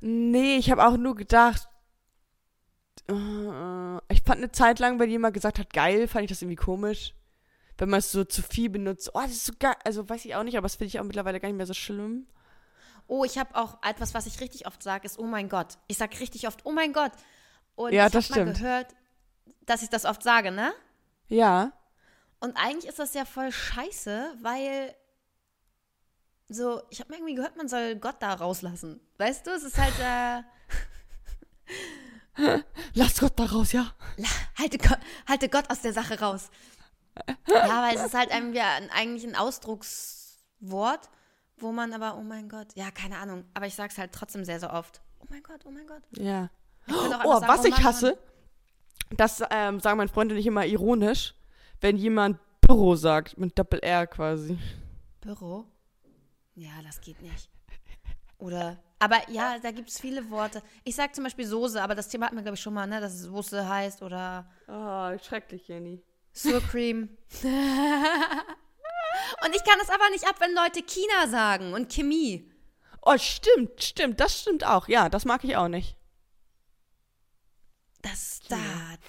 [0.00, 1.68] Nee, ich habe auch nur gedacht,
[3.08, 6.56] äh, ich fand eine Zeit lang, wenn jemand gesagt hat, geil, fand ich das irgendwie
[6.56, 7.14] komisch.
[7.78, 9.10] Wenn man es so zu viel benutzt.
[9.14, 9.74] Oh, das ist so geil.
[9.84, 11.74] Also weiß ich auch nicht, aber das finde ich auch mittlerweile gar nicht mehr so
[11.74, 12.26] schlimm.
[13.06, 15.78] Oh, ich habe auch etwas, was ich richtig oft sage, ist oh mein Gott.
[15.88, 17.12] Ich sage richtig oft oh mein Gott.
[17.80, 18.58] Und Ja, ich das habe mal stimmt.
[18.66, 18.94] gehört,
[19.66, 20.72] dass ich das oft sage, ne?
[21.28, 21.72] Ja.
[22.40, 24.94] Und eigentlich ist das ja voll scheiße, weil
[26.48, 29.00] so, ich habe mir irgendwie gehört, man soll Gott da rauslassen.
[29.18, 30.42] Weißt du, es ist halt, äh,
[32.94, 33.92] Lass Gott da raus, ja.
[34.58, 36.50] halte, Gott, halte Gott aus der Sache raus.
[37.48, 41.08] Ja, weil es ist halt irgendwie ein, eigentlich ein Ausdruckswort,
[41.58, 44.58] wo man aber, oh mein Gott, ja, keine Ahnung, aber ich sag's halt trotzdem sehr,
[44.58, 45.00] sehr oft.
[45.20, 46.02] Oh mein Gott, oh mein Gott.
[46.16, 46.48] Ja.
[46.92, 48.18] Oh, was ich hasse,
[49.16, 51.34] das ähm, sagen meine Freunde nicht immer ironisch,
[51.80, 54.58] wenn jemand Büro sagt, mit Doppel-R quasi.
[55.20, 55.64] Büro?
[56.54, 57.48] Ja, das geht nicht.
[58.38, 60.62] Oder, aber ja, da gibt es viele Worte.
[60.84, 63.00] Ich sag zum Beispiel Soße, aber das Thema hatten wir, glaube ich, schon mal, ne,
[63.00, 66.02] dass es Soße heißt oder Oh, schrecklich, Jenny.
[66.32, 67.08] Sour Cream.
[67.42, 72.50] und ich kann es aber nicht ab, wenn Leute China sagen und Chemie.
[73.02, 74.88] Oh, stimmt, stimmt, das stimmt auch.
[74.88, 75.96] Ja, das mag ich auch nicht.
[78.02, 78.58] Das, da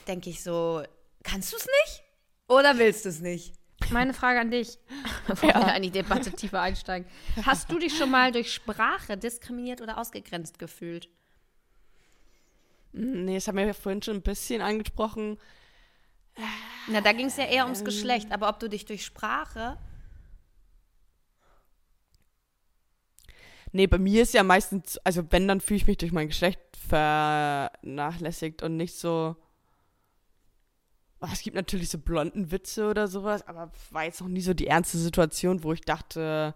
[0.07, 0.83] denke ich so,
[1.23, 2.03] kannst du es nicht?
[2.47, 3.53] Oder willst du es nicht?
[3.89, 4.77] Meine Frage an dich,
[5.27, 7.09] bevor wir in die Debatte tiefer einsteigen.
[7.45, 11.09] Hast du dich schon mal durch Sprache diskriminiert oder ausgegrenzt gefühlt?
[12.93, 15.37] Nee, das haben wir ja vorhin schon ein bisschen angesprochen.
[16.87, 19.77] Na, da ging es ja eher ums Geschlecht, aber ob du dich durch Sprache.
[23.73, 26.59] Nee, bei mir ist ja meistens, also wenn, dann fühle ich mich durch mein Geschlecht
[26.87, 29.35] vernachlässigt und nicht so.
[31.21, 34.53] Oh, es gibt natürlich so blonden Witze oder sowas, aber war jetzt noch nie so
[34.53, 36.55] die ernste Situation, wo ich dachte.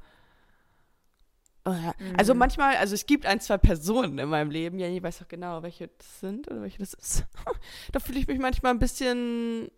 [1.65, 1.93] Oh, ja.
[2.17, 5.63] Also manchmal, also es gibt ein, zwei Personen in meinem Leben, Jenny weiß auch genau,
[5.63, 7.25] welche das sind oder welche das ist.
[7.91, 9.69] da fühle ich mich manchmal ein bisschen.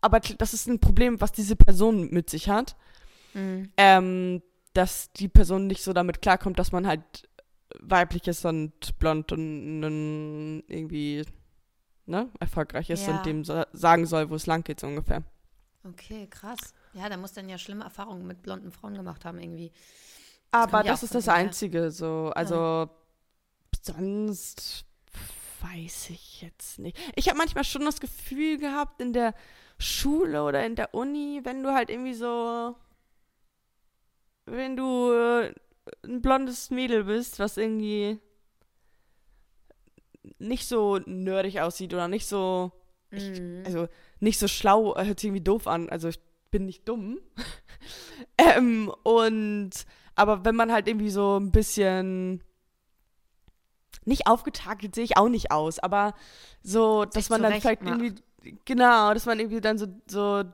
[0.00, 2.76] Aber das ist ein Problem, was diese Person mit sich hat.
[3.76, 4.42] ähm,
[4.74, 7.28] dass die Person nicht so damit klarkommt, dass man halt
[7.80, 11.24] weiblich ist und blond und, irgendwie
[12.06, 13.16] ne, erfolgreich ist Ja.
[13.16, 15.22] und dem sa sagen soll, wo es lang geht, so ungefähr.
[15.84, 16.74] Okay, krass.
[16.92, 19.72] Ja, da muss dann ja schlimme Erfahrungen mit blonden Frauen gemacht haben, irgendwie.
[20.50, 21.28] Aber ja das ist das.
[21.28, 22.88] Einzige, so, also
[23.82, 24.84] sonst
[25.60, 26.96] weiß ich jetzt nicht.
[27.16, 29.34] Ich habe manchmal schon das Gefühl gehabt in der
[29.78, 32.76] Schule oder in der Uni, wenn du halt irgendwie so,
[34.46, 35.54] wenn du äh,
[36.04, 38.18] ein blondes Mädel bist, was irgendwie
[40.38, 42.72] nicht so nerdig aussieht oder nicht so,
[43.10, 43.62] Mhm.
[43.64, 43.88] also
[44.20, 45.88] nicht so schlau, äh, hört sich irgendwie doof an.
[45.88, 46.18] Also ich
[46.50, 47.18] bin nicht dumm.
[48.38, 49.70] ähm, und
[50.16, 52.42] aber wenn man halt irgendwie so ein bisschen
[54.04, 56.14] nicht aufgetakelt sehe ich auch nicht aus, aber
[56.62, 58.14] so, dass man dann vielleicht irgendwie
[58.64, 60.44] genau, dass man irgendwie dann so so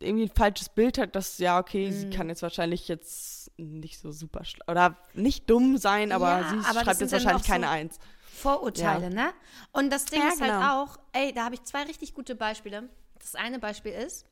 [0.00, 2.10] irgendwie ein falsches Bild hat, dass ja okay, sie Mhm.
[2.10, 6.56] kann jetzt wahrscheinlich jetzt nicht so super schlau oder nicht dumm sein, aber Ja, sie
[6.70, 7.98] aber schreibt jetzt wahrscheinlich auch so- keine Eins.
[8.32, 9.32] Vorurteile, ne?
[9.72, 10.82] Und das Ding Ja, ist halt genau.
[10.84, 12.88] auch, ey, da habe ich zwei richtig gute Beispiele.
[13.18, 14.26] Das eine Beispiel ist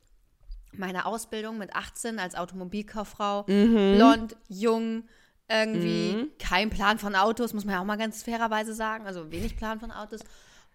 [0.72, 3.96] meine Ausbildung mit 18 als Automobilkauffrau, Mhm.
[3.96, 5.08] blond, jung,
[5.48, 9.56] irgendwie kein Plan von Autos, muss man ja auch mal ganz fairerweise sagen, also wenig
[9.56, 10.20] Plan von Autos.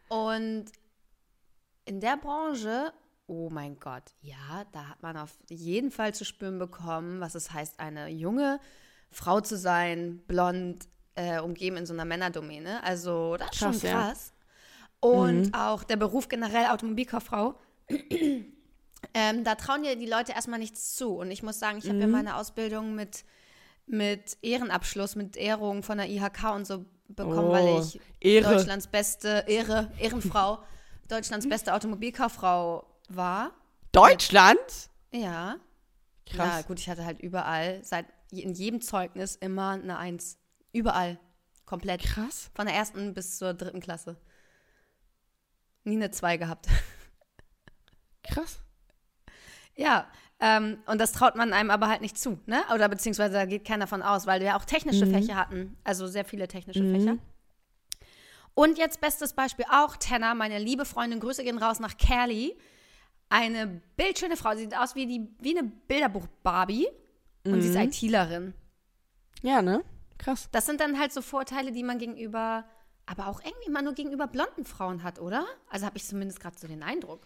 [0.10, 0.66] Und
[1.86, 2.92] in der Branche,
[3.28, 7.52] oh mein Gott, ja, da hat man auf jeden Fall zu spüren bekommen, was es
[7.52, 8.60] heißt, eine junge
[9.12, 12.84] Frau zu sein, blond, äh, umgeben in so einer Männerdomäne.
[12.84, 14.02] Also das ist Krass, schon ja.
[14.02, 14.34] krass.
[15.00, 17.56] Und auch der Beruf generell Automobilkauffrau.
[19.14, 21.16] ähm, da trauen dir die Leute erstmal nichts zu.
[21.16, 23.24] Und ich muss sagen, ich habe ja meine Ausbildung mit,
[23.86, 28.56] mit Ehrenabschluss, mit Ehrung von der IHK und so bekommen, Oh, weil ich Ehre.
[28.56, 30.60] Deutschlands beste Ehre, Ehrenfrau
[31.08, 33.52] Deutschlands beste Automobilkauffrau war.
[33.92, 34.90] Deutschland?
[35.12, 35.58] Ja.
[36.30, 36.68] Ja, Krass.
[36.68, 40.40] gut, ich hatte halt überall, seit in jedem Zeugnis immer eine Eins.
[40.74, 41.20] Überall.
[41.66, 42.04] Komplett.
[42.04, 42.52] Krass.
[42.54, 44.18] Von der ersten bis zur dritten Klasse.
[45.84, 46.68] Nie eine Zwei gehabt.
[48.24, 48.60] Krass.
[49.76, 50.08] Ja,
[50.40, 52.64] ähm, und das traut man einem aber halt nicht zu, ne?
[52.74, 55.78] Oder beziehungsweise da geht keiner von aus, weil wir ja auch technische Fächer hatten.
[55.84, 57.18] Also sehr viele technische Fächer.
[58.54, 62.58] Und jetzt bestes Beispiel auch Tenna, meine liebe Freundin, Grüße gehen raus nach Kelly.
[63.38, 66.88] Eine bildschöne Frau, sie sieht aus wie, die, wie eine Bilderbuch-Barbie
[67.46, 68.54] und sie ist ITlerin.
[69.42, 69.84] Ja, ne?
[70.18, 70.48] Krass.
[70.54, 72.64] Das sind dann halt so Vorteile, die man gegenüber,
[73.06, 75.46] aber auch irgendwie mal nur gegenüber blonden Frauen hat, oder?
[75.70, 77.26] Also habe ich zumindest gerade so den Eindruck.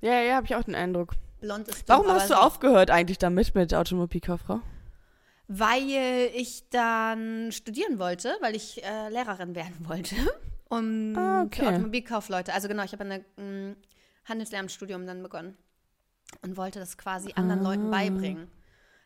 [0.00, 1.14] Ja, ja, habe ich auch den Eindruck.
[1.40, 4.60] Blond ist Warum hast du so- aufgehört eigentlich damit mit Automobilkauffrau?
[5.48, 10.14] Weil ich dann studieren wollte, weil ich äh, Lehrerin werden wollte.
[10.68, 11.60] Um Ah, okay.
[11.64, 12.54] für Automobilkaufleute.
[12.54, 13.76] Also genau, ich habe ein
[14.24, 15.56] Handelslehramtsstudium dann begonnen
[16.42, 17.70] und wollte das quasi anderen Ah.
[17.70, 18.48] Leuten beibringen.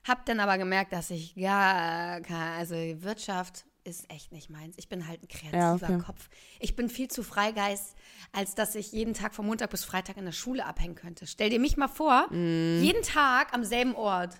[0.05, 4.75] Hab dann aber gemerkt, dass ich gar keine, also Wirtschaft ist echt nicht meins.
[4.79, 5.99] Ich bin halt ein kreativer Ja, okay.
[6.05, 6.29] Kopf.
[6.61, 7.97] Ich bin viel zu Freigeist,
[8.33, 11.27] als dass ich jeden Tag von Montag bis Freitag in der Schule abhängen könnte.
[11.27, 12.83] Stell dir mich mal vor, Mm.
[12.83, 14.35] jeden Tag am selben Ort.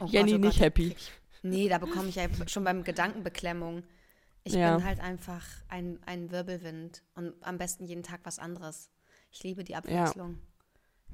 [0.00, 0.96] Oh Jenny Gott, oh nicht Gott, happy.
[1.42, 3.82] Nee, da bekomme ich ja schon beim Gedankenbeklemmung.
[4.44, 4.76] Ich Ja.
[4.76, 8.90] bin halt einfach ein, ein Wirbelwind und am besten jeden Tag was anderes.
[9.30, 10.38] Ich liebe die Abwechslung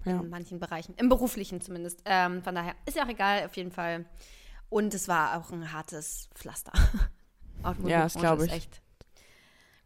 [0.05, 0.19] Ja.
[0.21, 2.03] in manchen Bereichen, im beruflichen zumindest.
[2.05, 4.05] Ähm, von daher ist ja auch egal, auf jeden Fall.
[4.69, 6.73] Und es war auch ein hartes Pflaster.
[7.63, 7.73] Ja,
[8.05, 8.53] das Automobilbranche glaub ist ich.
[8.53, 8.83] Echt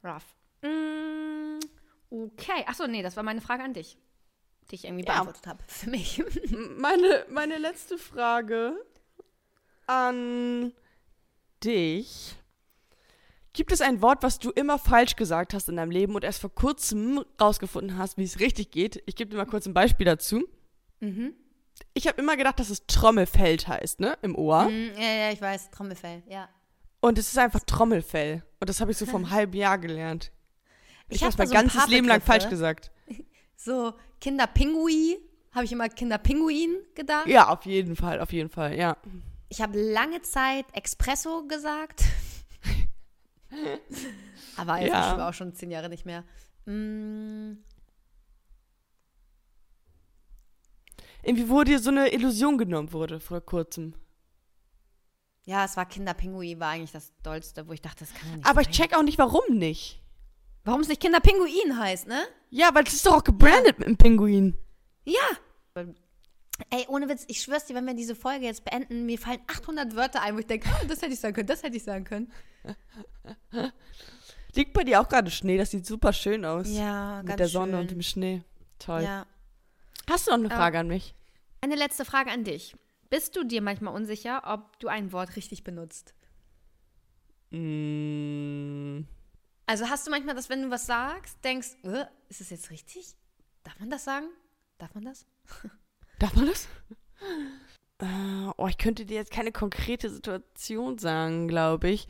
[0.04, 0.36] rough.
[0.62, 1.58] Mm,
[2.08, 3.98] okay, achso, nee, das war meine Frage an dich,
[4.70, 5.14] die ich irgendwie Ja.
[5.14, 5.58] beantwortet habe.
[5.66, 6.22] Für mich.
[6.78, 8.76] Meine, meine letzte Frage
[9.88, 10.72] an
[11.64, 12.36] dich.
[13.54, 16.40] Gibt es ein Wort, was du immer falsch gesagt hast in deinem Leben und erst
[16.40, 19.02] vor kurzem rausgefunden hast, wie es richtig geht?
[19.06, 20.44] Ich gebe dir mal kurz ein Beispiel dazu.
[21.00, 21.32] mhm.
[21.92, 24.16] Ich habe immer gedacht, dass es Trommelfeld heißt, ne?
[24.22, 24.68] Im Ohr.
[24.68, 26.48] Mm, ja, ja, ich weiß, Trommelfell, ja.
[27.00, 28.44] Und es ist einfach Trommelfell.
[28.60, 30.30] Und das habe ich so vom halben Jahr gelernt.
[31.08, 32.90] Ich, Ich habe hab mein so ganzes Leben lang falsch gesagt.
[33.56, 35.16] So, Kinderpinguin,
[35.52, 37.26] habe ich immer Kinderpinguin gedacht.
[37.26, 38.96] Ja, auf jeden Fall, auf jeden Fall, ja.
[39.48, 42.04] Ich habe lange Zeit Espresso gesagt.
[44.56, 45.12] Aber jetzt Ja.
[45.12, 46.24] ich war auch schon zehn Jahre nicht mehr.
[46.66, 47.58] Mm,
[51.22, 53.94] Irgendwie wurde dir so eine Illusion genommen wurde vor kurzem.
[55.46, 58.46] ja, es war Kinderpinguin, war eigentlich das Dollste, wo ich dachte, das kann ja nicht
[58.46, 58.74] Aber ich sein.
[58.74, 60.02] check auch nicht, warum nicht.
[60.64, 62.22] Warum es nicht Kinderpinguin heißt, ne?
[62.50, 64.56] Ja, weil es ist doch auch gebrandet mit dem Pinguin.
[65.04, 65.20] Ja.
[66.70, 69.96] Ey, ohne Witz, ich schwör's dir, wenn wir diese Folge jetzt beenden, mir fallen 800
[69.96, 72.04] Wörter ein, wo ich denke, ah, das hätte ich sagen können, das hätte ich sagen
[72.04, 72.32] können.
[74.54, 76.68] Liegt bei dir auch gerade Schnee, das sieht super schön aus.
[76.70, 77.80] Ja, mit ganz der Sonne schön.
[77.80, 78.42] und dem Schnee.
[78.78, 79.02] Toll.
[79.02, 79.26] Ja.
[80.08, 81.14] Hast du noch eine Frage an mich?
[81.60, 82.76] Eine letzte Frage an dich.
[83.10, 86.14] Bist du dir manchmal unsicher, ob du ein Wort richtig benutzt?
[87.50, 89.04] Mm,
[89.66, 93.16] Also hast du manchmal das, wenn du was sagst, denkst, äh, ist es jetzt richtig?
[93.64, 94.26] Darf man das sagen?
[94.78, 95.26] Darf man das?
[96.18, 96.68] darf man das?
[97.98, 98.06] Äh,
[98.56, 102.08] oh, ich könnte dir jetzt keine konkrete Situation sagen, glaube ich.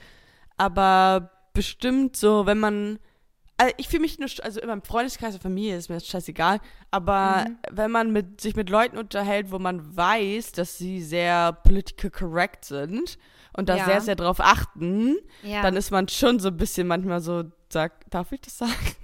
[0.57, 2.99] Aber bestimmt so, wenn man.
[3.57, 6.59] Also ich fühle mich nur, also in meinem Freundeskreis und Familie ist mir das scheißegal,
[6.91, 12.11] aber wenn man mit, sich mit Leuten unterhält, wo man weiß, dass sie sehr political
[12.11, 13.17] correct sind
[13.53, 13.85] und da Ja.
[13.85, 15.63] sehr, sehr drauf achten, Ja.
[15.63, 18.97] dann ist man schon so ein bisschen manchmal so, sag, darf ich das sagen?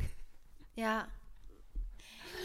[0.75, 1.07] ja.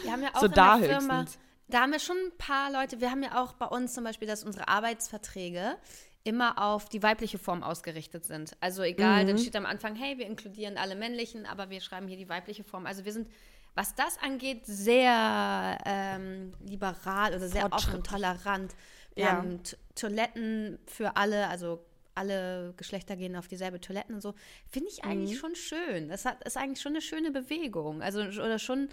[0.04, 1.38] Wir haben ja auch So in der Firma, höchstens.
[1.68, 4.28] Da haben wir schon ein paar Leute, wir haben ja auch bei uns zum Beispiel,
[4.28, 5.76] dass unsere Arbeitsverträge
[6.24, 8.56] immer auf die weibliche Form ausgerichtet sind.
[8.60, 9.28] Also egal, Mhm.
[9.28, 12.64] dann steht am Anfang, hey, wir inkludieren alle männlichen, aber wir schreiben hier die weibliche
[12.64, 12.84] Form.
[12.86, 13.28] Also wir sind,
[13.74, 18.74] was das angeht, sehr ähm, liberal oder sehr offen und tolerant.
[19.14, 19.30] Wir Ja.
[19.36, 19.60] haben
[19.94, 24.34] Toiletten für alle, also alle Geschlechter gehen auf dieselbe Toiletten und so.
[24.70, 25.40] Finde ich eigentlich Mhm.
[25.40, 26.08] schon schön.
[26.08, 28.02] Das hat, ist eigentlich schon eine schöne Bewegung.
[28.02, 28.88] Also, oder schon,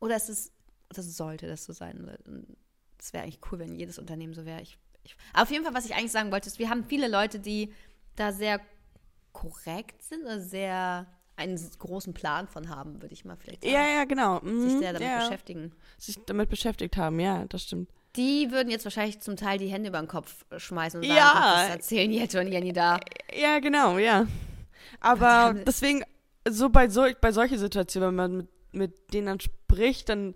[0.00, 0.52] oder es ist,
[0.92, 2.10] das sollte das so sein.
[2.98, 4.60] Es wäre eigentlich cool, wenn jedes Unternehmen so wäre.
[4.62, 7.38] Ich, ich, auf jeden Fall, was ich eigentlich sagen wollte, ist, wir haben viele Leute,
[7.40, 7.72] die
[8.16, 8.60] da sehr
[9.32, 13.74] korrekt sind oder sehr einen großen Plan von haben, würde ich mal vielleicht sagen.
[13.74, 14.40] Ja, ja, genau.
[14.40, 15.18] Mhm, Sich sehr damit ja.
[15.20, 15.72] beschäftigen.
[15.98, 17.88] Sich damit beschäftigt haben, ja, das stimmt.
[18.16, 21.14] Die würden jetzt wahrscheinlich zum Teil die Hände über den Kopf schmeißen und Ja.
[21.14, 23.00] sagen, "Gott, das erzählen Jette und Jenny da.
[23.34, 24.26] Ja, genau, ja.
[25.00, 26.02] Aber deswegen,
[26.48, 30.34] so bei, so bei solchen Situationen, wenn man mit, mit denen dann spricht, dann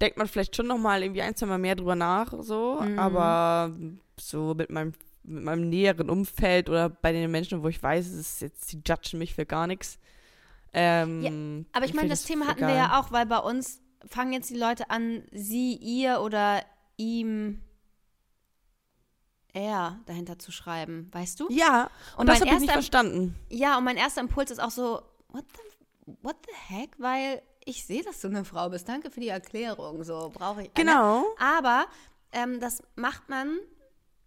[0.00, 2.80] denkt man vielleicht schon nochmal irgendwie ein, zwei Mal mehr drüber nach, so.
[2.80, 2.98] Mhm.
[2.98, 3.74] Aber
[4.18, 4.92] so mit meinem,
[5.22, 8.80] mit meinem näheren Umfeld oder bei den Menschen, wo ich weiß, es ist jetzt, die
[8.86, 9.98] judgen mich für gar nichts,
[10.72, 14.50] Ähm, Aber ich meine, das Thema hatten wir ja auch, weil bei uns fangen jetzt
[14.50, 16.62] die Leute an, sie, ihr oder
[16.96, 17.60] ihm,
[19.52, 21.48] er dahinter zu schreiben, weißt du?
[21.50, 23.34] Ja, und, Und das habe ich nicht verstanden.
[23.48, 26.90] Ja, und mein erster Impuls ist auch so, what the, what the heck?
[26.98, 28.88] Weil ich sehe, dass du eine Frau bist.
[28.88, 30.04] Danke für die Erklärung.
[30.04, 30.74] So brauche ich.
[30.74, 31.24] Genau.
[31.38, 31.86] Aber
[32.32, 33.58] ähm, das macht man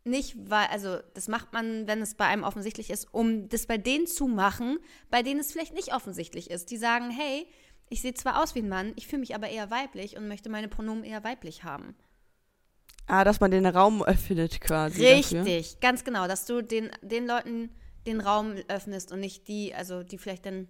[0.05, 3.77] nicht, weil, also das macht man, wenn es bei einem offensichtlich ist, um das bei
[3.77, 4.79] denen zu machen,
[5.09, 6.71] bei denen es vielleicht nicht offensichtlich ist.
[6.71, 7.47] Die sagen, hey,
[7.89, 10.49] ich sehe zwar aus wie ein Mann, ich fühle mich aber eher weiblich und möchte
[10.49, 11.95] meine Pronomen eher weiblich haben.
[13.05, 15.01] Ah, dass man den Raum öffnet quasi.
[15.01, 15.45] Dafür.
[15.45, 17.69] Richtig, ganz genau, dass du den, den Leuten
[18.05, 20.67] den Raum öffnest und nicht die, also die vielleicht dann,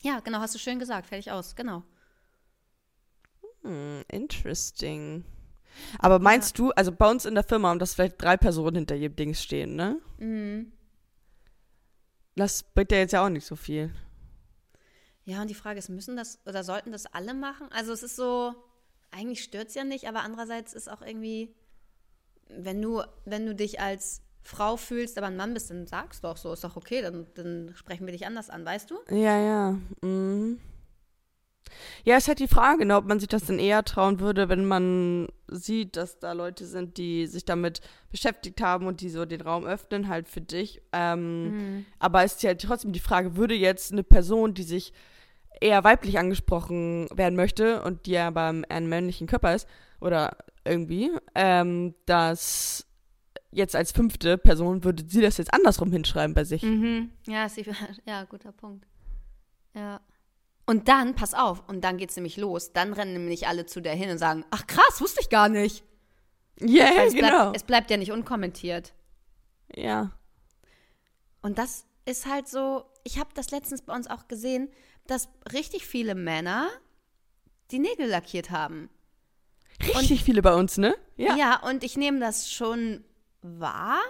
[0.00, 1.82] ja, genau, hast du schön gesagt, fertig aus, genau.
[3.62, 5.24] Hm, interesting.
[5.98, 8.94] Aber meinst du, also bei uns in der Firma haben das vielleicht drei Personen hinter
[8.94, 10.00] jedem Dings stehen, ne?
[10.18, 10.72] Mhm.
[12.36, 13.92] Das bringt ja jetzt ja auch nicht so viel.
[15.24, 17.68] Ja, und die Frage ist, müssen das oder sollten das alle machen?
[17.70, 18.54] Also es ist so,
[19.10, 21.54] eigentlich stört es ja nicht, aber andererseits ist auch irgendwie,
[22.48, 26.28] wenn du, wenn du dich als Frau fühlst, aber ein Mann bist, dann sagst du
[26.28, 28.98] auch so, ist doch okay, dann, dann sprechen wir dich anders an, weißt du?
[29.10, 29.78] Ja, ja.
[30.02, 30.60] Mhm.
[32.04, 34.64] Ja, ist halt die Frage, ne, ob man sich das denn eher trauen würde, wenn
[34.64, 37.80] man sieht, dass da Leute sind, die sich damit
[38.10, 40.82] beschäftigt haben und die so den Raum öffnen, halt für dich.
[40.92, 44.92] Ähm, Aber ist ja halt trotzdem die Frage, würde jetzt eine Person, die sich
[45.60, 49.68] eher weiblich angesprochen werden möchte und die ja beim einem männlichen Körper ist,
[50.00, 52.86] oder irgendwie, ähm, dass
[53.52, 56.62] jetzt als fünfte Person würde sie das jetzt andersrum hinschreiben bei sich.
[56.62, 57.10] Mhm.
[57.26, 57.64] Ja, ist die,
[58.06, 58.86] ja, guter Punkt.
[59.74, 60.00] Ja.
[60.66, 62.72] Und dann, pass auf, und dann geht's nämlich los.
[62.72, 65.84] Dann rennen nämlich alle zu der hin und sagen, ach krass, wusste ich gar nicht.
[66.60, 67.28] Ja, Weil es, genau.
[67.28, 68.92] bleibt, es bleibt ja nicht unkommentiert.
[69.74, 70.12] ja.
[71.42, 74.68] Und das ist halt so, ich habe das letztens bei uns auch gesehen,
[75.06, 76.68] dass richtig viele Männer
[77.70, 78.90] die Nägel lackiert haben.
[79.96, 80.94] Richtig viele bei uns, ne?
[81.16, 83.04] Ja, und ich nehme das schon
[83.42, 84.00] wahr.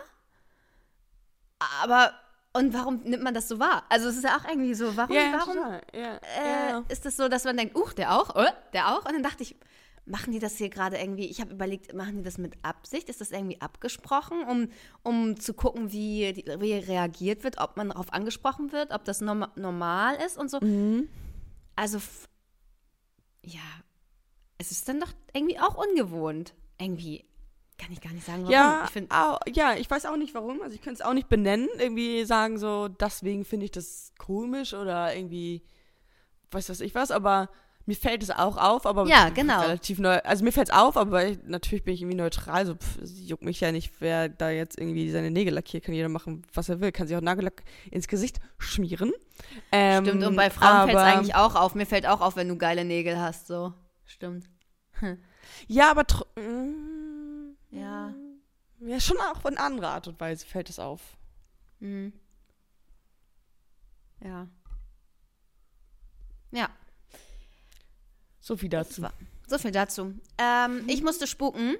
[1.83, 2.13] Aber,
[2.53, 3.85] und warum nimmt man das so wahr?
[3.89, 5.83] Also es ist ja auch irgendwie so, warum, warum total.
[5.95, 6.85] Ja, äh, ja.
[6.89, 9.05] ist es so, dass man denkt, uh, der auch, äh, der auch?
[9.05, 9.57] Und dann dachte ich,
[10.07, 13.09] machen die das hier gerade irgendwie, ich habe überlegt, machen die das mit Absicht?
[13.09, 14.69] Ist das irgendwie abgesprochen, um,
[15.03, 19.21] um zu gucken, wie, die, wie reagiert wird, ob man darauf angesprochen wird, ob das
[19.21, 20.59] norma normal ist und so?
[20.61, 21.09] Mhm.
[21.77, 21.99] Also,
[23.43, 23.61] ja,
[24.59, 26.55] es ist dann doch irgendwie auch ungewohnt.
[26.79, 27.25] Irgendwie,
[27.81, 28.53] kann ich gar nicht sagen, warum.
[28.53, 30.61] Ja, ich finde, au- ja, ich weiß auch nicht warum.
[30.63, 31.69] Also ich könnte es auch nicht benennen.
[31.79, 35.63] Irgendwie sagen so, deswegen finde ich das komisch oder irgendwie,
[36.51, 37.49] weiß was ich was, aber
[37.87, 39.63] mir fällt es auch auf, aber Ja, genau.
[39.63, 40.19] relativ neu.
[40.19, 42.67] Also mir fällt es auf, aber ich, natürlich bin ich irgendwie neutral.
[42.67, 45.85] So, pff, juckt mich ja nicht, wer da jetzt irgendwie seine Nägel lackiert.
[45.85, 46.93] Kann jeder machen, was er will.
[46.93, 49.13] Kann sich auch Nagellack ins Gesicht schmieren.
[49.73, 51.75] Ähm, stimmt, und bei Frauen fällt es eigentlich auch auf.
[51.75, 53.73] Mir fällt auch auf, wenn du geile Nägel hast, so.
[54.05, 54.45] Stimmt.
[55.67, 56.03] Ja, aber
[56.37, 56.90] mm,
[57.71, 58.15] Ja.
[58.81, 61.01] ja, schon auch in anderer Art und Weise fällt es auf.
[61.81, 62.13] Mhm.
[64.23, 64.49] Ja.
[66.53, 66.69] Ja,
[68.41, 69.03] So viel dazu.
[69.47, 70.15] so viel dazu.
[70.39, 71.77] Ähm, ich musste spuken.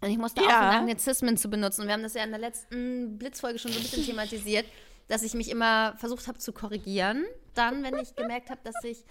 [0.00, 0.46] Und ich musste Ja.
[0.46, 1.80] aufhören, Anglizismen zu benutzen.
[1.82, 4.66] Und wir haben das ja in der letzten Blitzfolge schon so ein bisschen thematisiert,
[5.08, 7.24] dass ich mich immer versucht habe zu korrigieren.
[7.54, 9.04] Dann, wenn ich gemerkt habe, dass ich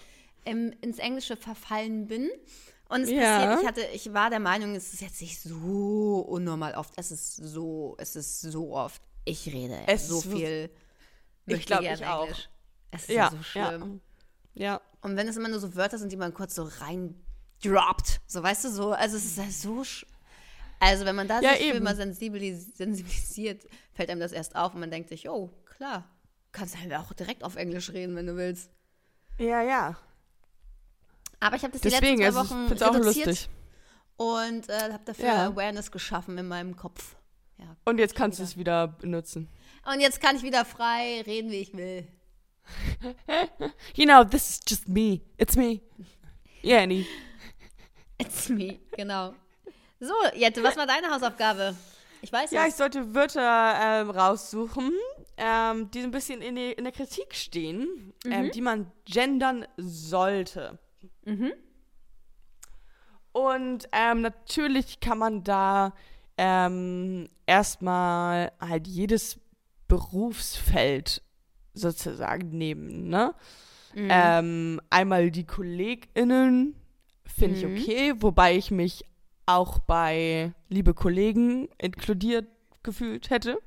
[0.46, 2.30] ähm, ins Englische verfallen bin.
[2.90, 3.22] Und es Ja.
[3.56, 6.94] passiert, ich hatte, ich war der Meinung, es ist jetzt nicht so unnormal oft.
[6.96, 9.02] Es ist so, es ist so oft.
[9.26, 10.70] Ich rede Es so viel.
[11.46, 12.24] Ich möchte glaub, gern ich auch.
[12.24, 12.50] Englisch.
[12.92, 14.02] Es ist Ja, ja so schlimm.
[14.54, 14.66] ja.
[14.74, 14.82] Ja.
[15.02, 17.14] Und wenn es immer nur so Wörter sind, die man kurz so rein
[17.64, 19.82] droppt, so weißt du, so, also es ist ja so.
[19.82, 20.06] sch-
[20.80, 24.80] Also wenn man da Ja, sich mal sensibilis sensibilisiert, fällt einem das erst auf und
[24.80, 26.10] man denkt sich, oh, klar,
[26.52, 28.70] kannst halt auch direkt auf Englisch reden, wenn du willst.
[29.40, 29.98] Ja, ja.
[31.40, 33.50] Aber ich habe das die Deswegen, letzten zwei also ich Wochen es auch reduziert lustig.
[34.18, 35.48] und äh, habe dafür Ja.
[35.48, 37.16] Awareness geschaffen in meinem Kopf.
[37.60, 37.76] Ja.
[37.86, 39.48] Und jetzt kannst du es wieder benutzen.
[39.92, 42.08] Und jetzt kann ich wieder frei reden, wie ich will.
[43.96, 45.22] You know, this is just me.
[45.38, 45.82] It's me.
[46.64, 47.06] Yeah, Annie.
[48.20, 49.34] It's me, genau.
[50.00, 51.76] So, Jette, was war deine Hausaufgabe?
[52.22, 52.70] Ich weiß Ja, es.
[52.70, 54.92] ich sollte Wörter ähm, raussuchen,
[55.38, 59.66] ähm, die so ein bisschen in, die, in der Kritik stehen, ähm, die man gendern
[59.78, 60.80] sollte.
[63.32, 65.94] Und ähm, natürlich kann man da
[66.38, 69.40] ähm, erstmal halt jedes
[69.88, 71.22] Berufsfeld
[71.74, 73.36] sozusagen nehmen, ne?
[74.10, 76.76] Ähm, einmal die KollegInnen
[77.26, 79.04] finde ich okay, wobei ich mich
[79.46, 82.48] auch bei liebe Kollegen inkludiert
[82.84, 83.58] gefühlt hätte.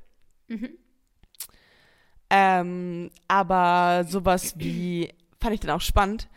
[2.29, 5.09] Ähm, aber sowas wie
[5.39, 6.29] fand ich dann auch spannend,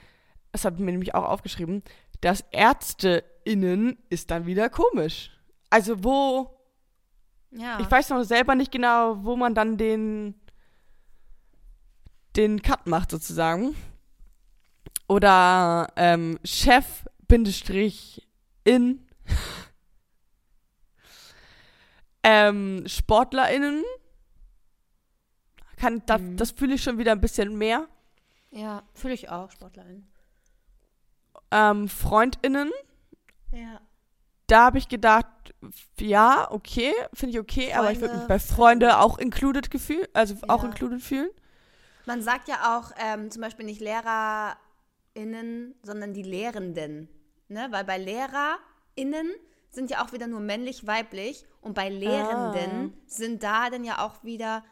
[0.54, 1.82] das hat mir nämlich auch aufgeschrieben,
[2.20, 5.32] dass ÄrzteInnen ist dann wieder komisch.
[5.68, 6.48] Also wo,
[7.50, 7.80] Ja.
[7.80, 10.40] ich weiß noch selber nicht genau, wo man dann den,
[12.36, 13.74] den Cut macht sozusagen.
[15.08, 18.24] Oder ähm, Chef, Bindestrich,
[18.62, 19.04] in
[22.22, 23.82] ähm, SportlerInnen.
[25.76, 26.36] Kann, da, Mhm.
[26.36, 27.88] Das fühle ich schon wieder ein bisschen mehr.
[28.52, 30.06] ja, fühle ich auch, Sportlerin.
[31.50, 32.70] Ähm, FreundInnen,
[33.52, 33.80] Ja.
[34.46, 35.26] da habe ich gedacht,
[36.00, 40.06] ja, okay, finde ich okay, aber ich würde mich Freunde, bei Freunde auch included gefühlen,
[40.12, 40.68] also auch Ja.
[40.68, 41.30] included fühlen.
[42.06, 47.08] Man sagt ja auch ähm, zum Beispiel nicht LehrerInnen, sondern die Lehrenden.
[47.48, 47.68] Ne?
[47.70, 49.30] Weil bei LehrerInnen
[49.70, 52.98] sind ja auch wieder nur männlich-weiblich und bei Lehrenden Ah.
[53.06, 54.64] sind da dann ja auch wieder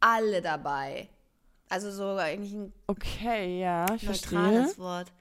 [0.00, 1.08] alle dabei.
[1.68, 4.38] Also so eigentlich ein Okay, ja, ich verstehe.
[4.38, 5.12] neutrales Wort.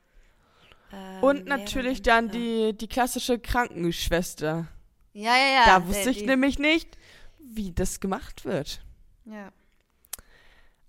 [0.94, 4.68] Ähm, Und natürlich dann die, die klassische Krankenschwester.
[5.14, 5.66] Ja, ja, ja.
[5.66, 6.98] da wusste ich die- nämlich nicht,
[7.40, 8.82] wie das gemacht wird.
[9.26, 9.52] Ja.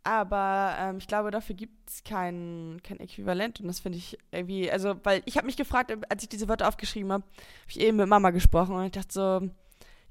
[0.05, 3.61] Aber ähm, ich glaube, dafür gibt es kein, kein Äquivalent.
[3.61, 6.69] Und das finde ich irgendwie, also, weil ich habe mich gefragt, als ich diese Wörter
[6.69, 7.35] aufgeschrieben habe, habe
[7.69, 9.51] ich eben mit Mama gesprochen und ich dachte so,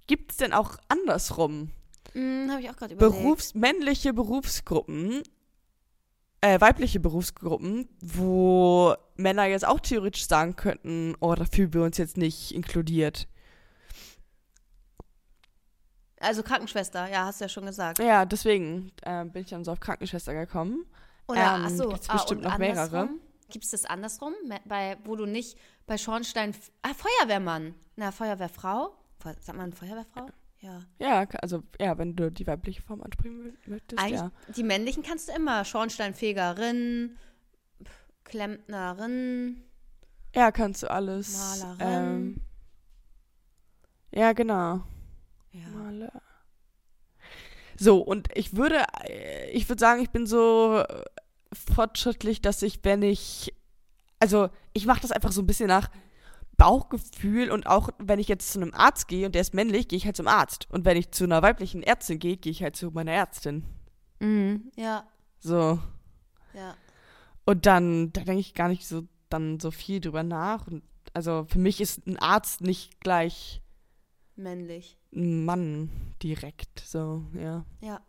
[0.05, 1.71] gibt es denn auch andersrum
[2.13, 3.17] Hm, Habe ich auch gerade überlegt.
[3.21, 5.23] Berufs-, männliche Berufsgruppen,
[6.41, 11.97] äh, weibliche Berufsgruppen, wo Männer jetzt auch theoretisch sagen könnten, oh, da fühlen wir uns
[11.97, 13.27] jetzt nicht inkludiert.
[16.19, 17.99] Also Krankenschwester, ja, hast du ja schon gesagt.
[17.99, 20.85] Ja, deswegen äh, bin ich dann so auf Krankenschwester gekommen.
[21.27, 23.09] Oder, Ähm, achso, gibt's ah, bestimmt und noch mehrere.
[23.49, 24.33] Gibt es das andersrum?
[24.65, 26.55] Bei, wo du nicht bei Schornstein.
[26.81, 27.75] Ah, Feuerwehrmann.
[27.95, 28.95] Na, Feuerwehrfrau?
[29.19, 30.27] Fe- Sagt man Feuerwehrfrau?
[30.67, 30.81] Ja.
[30.99, 34.31] Ja, also, ja, wenn du die weibliche Form ansprechen mö- möchtest, Eigentlich, ja.
[34.55, 35.63] die männlichen kannst du immer.
[35.63, 37.17] Schornsteinfegerin,
[38.25, 39.63] Klempnerin.
[40.35, 41.59] Ja, kannst du alles.
[41.61, 41.77] Malerin.
[41.79, 42.41] Ähm,
[44.11, 44.81] ja, genau.
[45.51, 45.67] Ja.
[45.73, 46.21] Maler.
[47.77, 51.03] So, und ich würde, äh, ich würde sagen, ich bin so äh,
[51.53, 53.53] fortschrittlich, dass ich, wenn ich,
[54.19, 55.89] also ich mache das einfach so ein bisschen nach
[56.57, 59.97] Bauchgefühl und auch wenn ich jetzt zu einem Arzt gehe und der ist männlich, gehe
[59.97, 60.67] ich halt zum Arzt.
[60.71, 63.63] Und wenn ich zu einer weiblichen Ärztin gehe, gehe ich halt zu meiner Ärztin.
[64.19, 64.71] Mhm.
[64.75, 65.07] Ja,
[65.39, 65.79] So.
[66.53, 66.75] ja.
[67.45, 70.67] Und dann, da denke ich gar nicht so dann so viel drüber nach.
[70.67, 70.83] Und
[71.13, 73.61] also für mich ist ein Arzt nicht gleich
[74.35, 74.97] Männlich.
[75.13, 75.89] ein Mann
[76.23, 76.79] direkt.
[76.79, 77.65] So, ja.
[77.81, 78.01] Ja.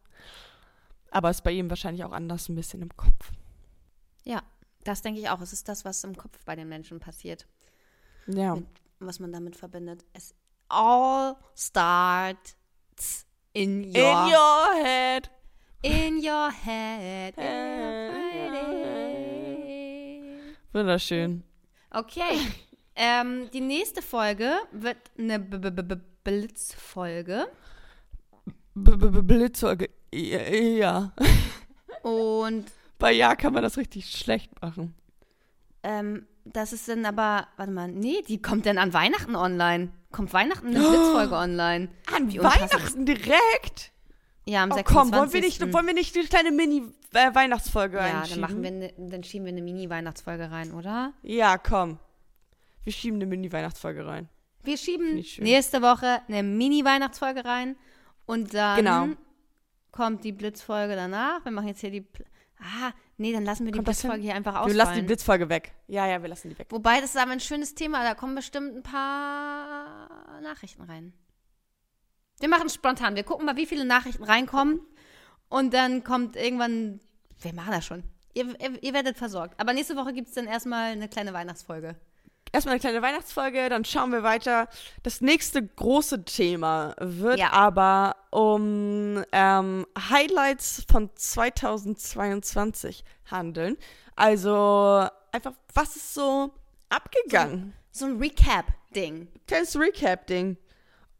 [1.10, 3.32] Aber ist bei ihm wahrscheinlich auch anders ein bisschen im Kopf.
[4.24, 4.42] Ja,
[4.84, 5.40] das denke ich auch.
[5.40, 7.46] Es ist das, was im Kopf bei den Menschen passiert.
[8.28, 8.54] Ja.
[8.56, 8.66] Mit-
[9.00, 10.04] was man damit verbindet.
[10.12, 10.34] Es
[10.68, 12.56] all starts
[13.52, 15.30] in your, In your head.
[15.82, 17.34] in your head.
[20.72, 21.42] Wunderschön.
[21.90, 22.38] Okay.
[22.94, 27.46] ähm, die nächste Folge wird eine B -B -B Blitzfolge.
[28.74, 29.88] B -b -b Blitzfolge.
[30.12, 30.42] Ja.
[30.42, 31.12] ja.
[32.02, 32.66] Und
[32.98, 34.94] Bei Ja kann man das richtig schlecht machen.
[35.82, 39.90] ähm, das ist dann aber, warte mal, nee, die kommt dann an Weihnachten online.
[40.10, 41.88] Kommt Weihnachten eine Blitzfolge online.
[42.14, 42.38] An Wie.
[42.38, 43.92] Weihnachten direkt?
[44.46, 44.84] Ja, am Oh 26.
[44.84, 48.40] komm, wollen wir nicht, wollen wir nicht die kleine Mini-Weihnachtsfolge Ja, einschieben?
[48.42, 51.12] dann machen wir, ne, dann schieben wir eine Mini-Weihnachtsfolge rein, oder?
[51.22, 51.98] Ja, komm.
[52.84, 54.28] Wir schieben eine Mini-Weihnachtsfolge rein.
[54.62, 57.76] Wir schieben nächste Woche eine Mini-Weihnachtsfolge rein
[58.26, 59.06] und dann Genau.
[59.92, 61.44] kommt die Blitzfolge danach.
[61.44, 62.00] Wir machen jetzt hier die.
[62.02, 62.24] Pl
[62.60, 64.10] ah, nee, dann lassen wir die Kommt das hin?
[64.10, 64.76] Blitzfolge hier einfach Wir ausfallen.
[64.76, 65.72] lassen die Blitzfolge weg.
[65.86, 66.66] Ja, ja, wir lassen die weg.
[66.70, 68.02] Wobei, das ist aber ein schönes Thema.
[68.04, 71.12] Da kommen bestimmt ein paar Nachrichten rein.
[72.40, 73.16] Wir machen spontan.
[73.16, 74.80] Wir gucken mal, wie viele Nachrichten reinkommen.
[75.48, 77.00] Und dann kommt irgendwann.
[77.40, 78.04] Wir machen das schon.
[78.34, 79.58] Ihr, ihr, ihr werdet versorgt.
[79.58, 81.96] Aber nächste Woche gibt es dann erstmal eine kleine Weihnachtsfolge.
[82.52, 84.68] Erstmal eine kleine Weihnachtsfolge, dann schauen wir weiter.
[85.02, 87.52] Das nächste große Thema wird Ja.
[87.52, 93.76] aber um ähm, Highlights von 2022 handeln.
[94.16, 96.52] Also einfach, was ist so
[96.88, 97.74] abgegangen?
[97.90, 99.28] So ein Recap-Ding.
[99.46, 100.56] Kleines Recap-Ding.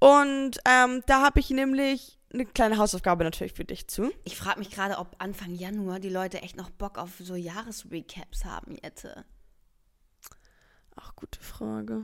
[0.01, 4.11] Und ähm, da habe ich nämlich eine kleine Hausaufgabe natürlich für dich zu.
[4.25, 8.45] Ich frage mich gerade, ob Anfang Januar die Leute echt noch Bock auf so Jahresrecaps
[8.45, 9.25] haben, Jette.
[11.01, 12.03] Ach, gute Frage.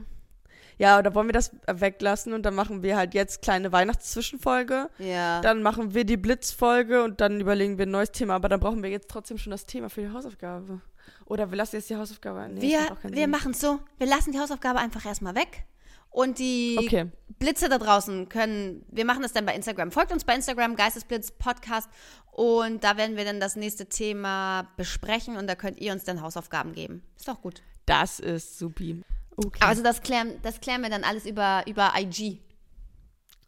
[0.77, 4.89] Ja, oder wollen wir das weglassen und dann machen wir halt jetzt kleine Weihnachtszwischenfolge.
[4.99, 5.39] Ja.
[5.41, 8.35] Dann machen wir die Blitzfolge und dann überlegen wir ein neues Thema.
[8.35, 10.81] Aber dann brauchen wir jetzt trotzdem schon das Thema für die Hausaufgabe.
[11.25, 12.49] Oder wir lassen jetzt die Hausaufgabe.
[12.49, 15.65] Nee, wir wir machen es so, wir lassen die Hausaufgabe einfach erstmal weg.
[16.09, 17.11] Und die Okay.
[17.39, 19.91] Blitze da draußen können, wir machen das dann bei Instagram.
[19.91, 21.89] Folgt uns bei Instagram, Geistesblitz Podcast.
[22.31, 26.21] Und da werden wir dann das nächste Thema besprechen und da könnt ihr uns dann
[26.21, 27.03] Hausaufgaben geben.
[27.17, 27.61] Ist doch gut.
[27.85, 29.01] Das ist supi.
[29.37, 29.59] Okay.
[29.61, 32.41] Also das klären, das klären wir dann alles über, über IG.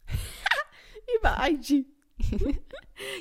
[1.18, 1.84] über IG.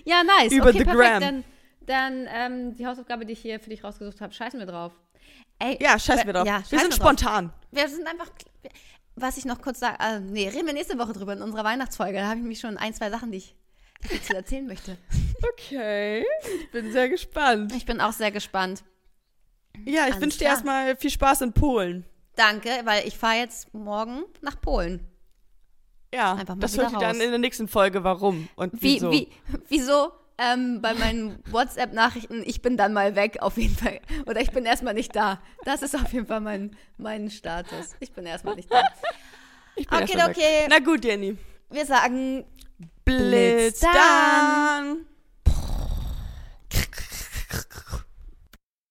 [0.06, 0.52] Ja, nice.
[0.52, 1.20] Über okay, the perfekt.
[1.20, 1.22] gram.
[1.22, 1.44] Dann,
[1.86, 4.92] dann ähm, die Hausaufgabe, die ich hier für dich rausgesucht habe, scheißen wir drauf.
[5.60, 6.48] Ey, Ja, scheiß mir drauf.
[6.48, 6.96] Ja, wir sind drauf.
[7.08, 7.54] spontan.
[7.72, 8.30] Wir sind einfach.
[9.16, 12.14] Was ich noch kurz sage, äh, nee, reden wir nächste Woche drüber in unserer Weihnachtsfolge.
[12.18, 13.56] Da habe ich mich schon ein, zwei Sachen, die ich
[14.04, 14.98] die ich dazu erzählen möchte.
[15.54, 16.26] Okay.
[16.60, 17.72] Ich bin sehr gespannt.
[17.76, 18.84] Ich bin auch sehr gespannt.
[19.86, 22.06] Ja, ich wünsche dir erstmal viel Spaß in Polen.
[22.36, 25.06] Danke, weil ich fahre jetzt morgen nach Polen.
[26.14, 29.12] Ja, Einfach mal das hört ihr dann in der nächsten Folge, warum und Wie, wieso.
[29.12, 29.28] wie,
[29.68, 30.12] wieso?
[30.38, 34.00] Ähm, bei meinen WhatsApp-Nachrichten, ich bin dann mal weg, auf jeden Fall.
[34.28, 35.42] Oder ich bin erstmal nicht da.
[35.66, 37.96] Das ist auf jeden Fall mein, mein Status.
[38.00, 38.84] Ich bin erstmal nicht da.
[39.76, 40.68] Ich bin Okay, okay.
[40.70, 41.38] Na gut, Jenny.
[41.70, 42.46] Wir sagen
[43.04, 43.94] Blitz Blitz dann.
[43.94, 45.06] dann.